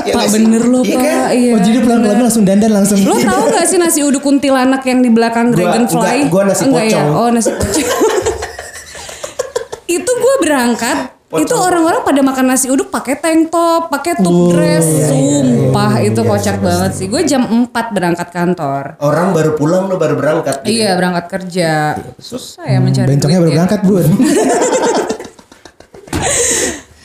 [0.00, 1.04] Iya Pak bener loh Iya Pak.
[1.04, 1.28] kan?
[1.30, 1.52] Iya.
[1.52, 2.98] Oh, jadi pulang pulang langsung dandan langsung.
[3.04, 6.00] Lo tau gak sih nasi uduk kuntilanak yang di belakang Gua- Dragonfly?
[6.16, 6.90] enggak, gua nasi Enggak ya?
[6.96, 7.08] pocong.
[7.12, 7.86] Oh nasi pocong.
[9.92, 10.98] itu gue berangkat,
[11.30, 11.46] Pocong.
[11.46, 15.92] itu orang-orang pada makan nasi uduk pakai tank top, pakai top Oh, dress, iya, sumpah
[16.00, 17.06] itu kocak banget sih.
[17.06, 18.98] Gue jam 4 berangkat kantor.
[18.98, 20.66] Orang baru pulang lo baru berangkat.
[20.66, 20.74] gitu.
[20.74, 21.70] Iya berangkat kerja.
[22.18, 23.54] Susah ya mencari Bencongnya baru ya.
[23.56, 24.06] berangkat, Bun.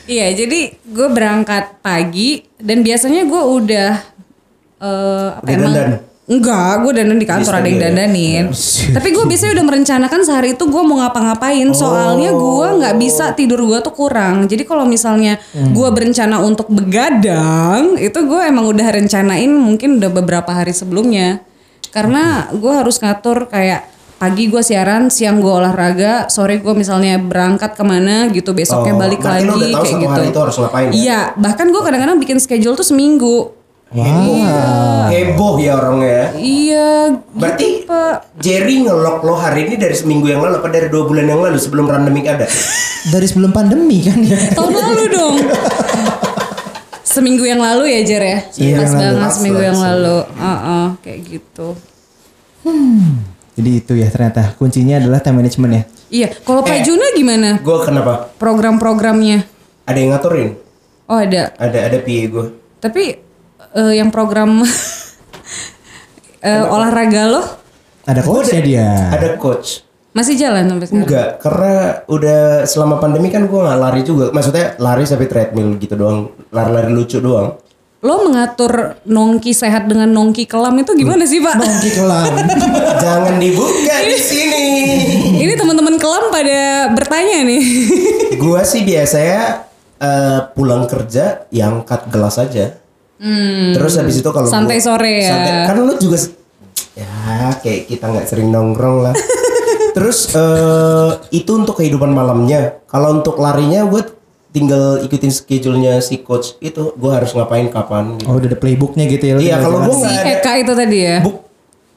[0.06, 3.90] Iya, jadi gue berangkat pagi dan biasanya gue udah
[4.76, 5.72] eh apa Udah emang?
[5.72, 5.90] dandan?
[6.26, 7.84] Enggak, gue dandan di kantor Bisa ada yang ya?
[7.86, 8.44] dandanin.
[8.98, 11.70] Tapi gue biasanya udah merencanakan sehari itu gue mau ngapa-ngapain.
[11.70, 14.50] Soalnya gue nggak bisa tidur gue tuh kurang.
[14.50, 20.50] Jadi kalau misalnya gue berencana untuk begadang, itu gue emang udah rencanain mungkin udah beberapa
[20.50, 21.46] hari sebelumnya.
[21.94, 23.86] Karena gue harus ngatur kayak
[24.18, 29.00] pagi gue siaran, siang gue olahraga, sore gue misalnya berangkat ke mana gitu, besoknya Oh,
[29.00, 30.10] balik berarti lagi lo udah tahu kayak gitu.
[30.10, 30.92] hari itu harus ngapain ya?
[30.96, 33.55] Iya, bahkan gue kadang-kadang bikin schedule tuh seminggu.
[33.86, 35.06] Wah.
[35.06, 36.34] Heboh ya orangnya.
[36.34, 38.34] Iya, Berarti gitu, Pak.
[38.36, 41.54] Jerry ngelok lo hari ini dari seminggu yang lalu apa dari dua bulan yang lalu
[41.54, 42.50] sebelum pandemik ada?
[43.06, 44.34] Dari sebelum pandemi kan ya.
[44.52, 45.36] Tahun lalu dong.
[47.06, 48.38] Seminggu yang lalu ya Jer ya.
[48.60, 49.00] Iya, Pas lalu.
[49.00, 50.16] banget Pas seminggu yang lalu.
[50.36, 51.68] Heeh, kayak gitu.
[53.56, 55.82] Jadi itu ya ternyata kuncinya adalah time management ya.
[56.06, 56.84] Iya, kalau Pak Eh.
[56.84, 57.56] Juna gimana?
[57.56, 58.28] Gue kenapa?
[58.36, 59.48] Program-programnya?
[59.88, 60.60] Ada yang ngaturin?
[61.08, 61.56] Oh ada.
[61.56, 62.46] Ada ada PA gue.
[62.84, 63.02] Tapi
[63.76, 64.64] eh, yang program
[66.48, 67.42] eh, olahraga lo
[68.06, 68.88] Ada coachnya dia.
[69.12, 69.82] Ada coach.
[70.16, 71.04] masih jalan sampai sekarang?
[71.04, 71.74] Enggak, karena
[72.08, 74.32] udah selama pandemi kan gue nggak lari juga.
[74.32, 77.58] Maksudnya lari sampai treadmill gitu doang, lari-lari lucu doang.
[78.00, 81.58] Lo mengatur nongki sehat dengan nongki kelam itu gimana sih Pak?
[81.58, 82.32] Nongki kelam.
[83.04, 84.66] Jangan dibuka di sini.
[85.42, 87.64] Ini teman-teman kelam pada bertanya nih.
[88.38, 89.68] Gua sih biasanya
[89.98, 92.85] eh, pulang kerja yang cut gelas aja.
[93.72, 94.54] Terus habis itu kalau Hmm.
[94.54, 95.30] Santai gua- sore ya.
[95.30, 96.18] santai- kan lu juga
[96.92, 97.08] ya
[97.56, 99.14] kayak kita nggak sering nongkrong lah.
[99.96, 102.84] Terus eh, itu untuk kehidupan malamnya.
[102.86, 104.04] Kalau untuk larinya gue
[104.50, 108.24] tinggal ikutin schedule-nya si coach itu gue harus ngapain kapan gitu.
[108.26, 109.34] Oh udah ada playbooknya gitu ya.
[109.36, 111.16] Iya, kalau si nggak ada- Eka itu tadi ya.
[111.20, 111.36] Buk,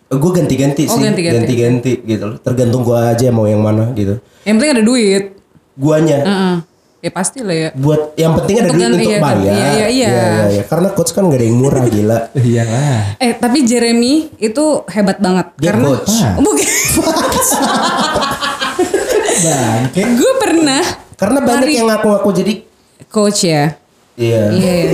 [0.09, 1.35] gue ganti-ganti Oh, sih, ganti-ganti.
[1.37, 2.37] ganti-ganti gitu loh.
[2.37, 4.19] Tergantung gua aja mau yang mana gitu.
[4.41, 5.23] Yang penting ada duit.
[5.75, 6.55] Guanya Heeh.
[6.99, 7.69] Ya pasti lah ya.
[7.79, 9.53] buat yang penting ada duit untuk iya, bayar.
[9.55, 10.11] iya, iya, iya.
[10.51, 10.63] iya.
[10.67, 12.19] Karena coach kan gak ada yang murah gila.
[12.35, 13.15] Iyalah.
[13.23, 16.11] Eh tapi Jeremy itu hebat banget Dia karena coach.
[16.19, 16.35] Ah.
[16.35, 16.67] bukan.
[19.39, 20.01] Bangke.
[20.19, 20.83] gue pernah
[21.15, 22.53] Karena banyak lari- yang ngaku-ngaku jadi
[23.07, 23.79] coach ya.
[24.19, 24.41] iya.
[24.51, 24.73] Iya.
[24.83, 24.91] iya.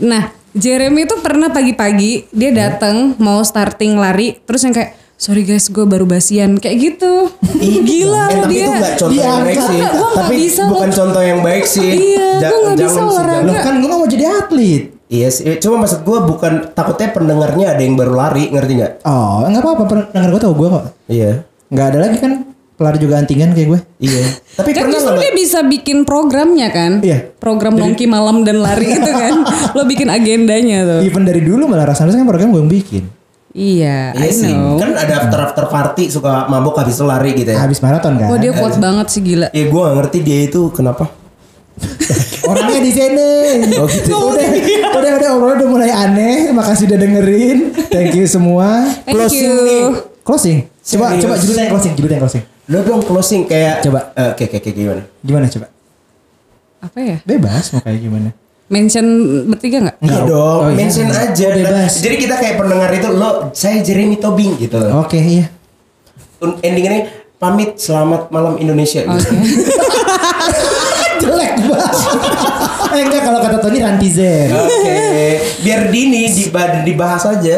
[0.00, 5.66] Nah, Jeremy itu pernah pagi-pagi dia datang mau starting lari terus yang kayak sorry guys
[5.66, 7.30] gue baru basian kayak gitu.
[7.88, 8.64] Gila eh, loh tapi dia.
[8.64, 9.80] itu gak contoh yang baik sih.
[9.80, 10.96] gua Tapi bisa bukan loh.
[10.96, 11.90] contoh yang baik sih.
[11.90, 13.32] Iya, Ja- gua nggak bisa olahraga.
[13.32, 13.46] jangan.
[13.46, 14.82] Loh kan gue mau jadi atlet.
[15.04, 15.44] Iya sih.
[15.58, 18.92] Cuma maksud gue bukan takutnya pendengarnya ada yang baru lari, ngerti nggak?
[19.04, 19.82] Oh nggak apa-apa.
[19.86, 20.84] Pendengar gue tau gue kok.
[21.06, 21.30] Iya.
[21.68, 22.32] Nggak ada lagi kan
[22.74, 23.80] pelari juga antingan kayak gue.
[24.02, 24.24] Iya.
[24.56, 26.98] Tapi Kan pernah justru dia bisa bikin programnya kan?
[27.00, 27.30] Iya.
[27.38, 29.46] Program nongki malam dan lari itu kan.
[29.78, 31.00] Lo bikin agendanya tuh.
[31.00, 33.04] Even dari dulu malah rasanya kan program gue yang bikin.
[33.54, 34.50] Iya, Iya I sih.
[34.50, 34.74] know.
[34.76, 37.62] Kan ada after after party suka mabuk habis itu lari gitu ya.
[37.62, 38.26] Habis maraton kan.
[38.26, 39.46] Wah dia kuat banget sih gila.
[39.48, 41.06] Ya gue gak ngerti dia itu kenapa.
[42.44, 43.30] Orangnya di sini.
[43.74, 44.10] Oh, gitu.
[44.10, 44.46] Udah,
[44.92, 46.50] udah, udah, obrolan udah mulai aneh.
[46.50, 47.58] Makasih udah dengerin.
[47.88, 48.90] Thank you semua.
[49.02, 49.56] Thank Closing you.
[49.62, 49.82] nih.
[50.20, 50.58] Closing.
[50.84, 51.22] Coba, Serius.
[51.22, 52.42] coba judulnya closing, judulnya closing.
[52.66, 54.12] Lo dong closing kayak Coba.
[54.12, 55.02] eh, kayak kayak kayak gimana?
[55.20, 55.66] Gimana coba?
[56.80, 57.16] Apa ya?
[57.22, 58.28] Bebas mau kayak gimana?
[58.64, 59.06] Mention
[59.46, 59.96] bertiga nggak?
[59.98, 60.16] Enggak.
[60.16, 60.74] Iya dong, Oh, iya.
[60.74, 61.44] mention aja.
[61.44, 61.92] Oh, bebas.
[61.98, 64.80] Jadi kita kayak pendengar itu lo saya Jeremy Tobing gitu.
[64.94, 65.52] Oke, iya.
[66.38, 66.98] Un- Ending ini
[67.36, 69.02] pamit selamat malam Indonesia.
[69.02, 69.12] gitu.
[69.12, 69.36] Oke.
[71.20, 71.92] Jelek banget.
[72.90, 74.48] eh enggak kalau kata Tony Rantizen.
[74.50, 74.96] Oke,
[75.60, 77.56] biar dini diba- dibahas aja.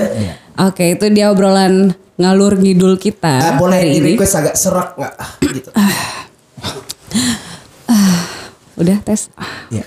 [0.61, 4.09] Oke, itu dia obrolan ngalur ngidul kita Ah, boleh hari di ini.
[4.11, 5.15] request agak serak nggak?
[5.15, 5.71] Ah, gitu.
[8.77, 9.29] Udah tes.
[9.71, 9.85] Iya.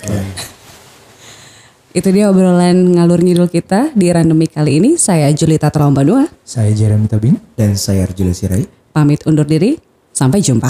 [1.90, 4.94] Itu dia obrolan ngalur ngidul kita di randomik kali ini.
[4.94, 6.30] Saya Julita Trombanua.
[6.46, 7.34] Saya Jeremy Tobing.
[7.58, 8.62] Dan saya Arjuna Sirai.
[8.94, 9.74] Pamit undur diri.
[10.14, 10.70] Sampai jumpa.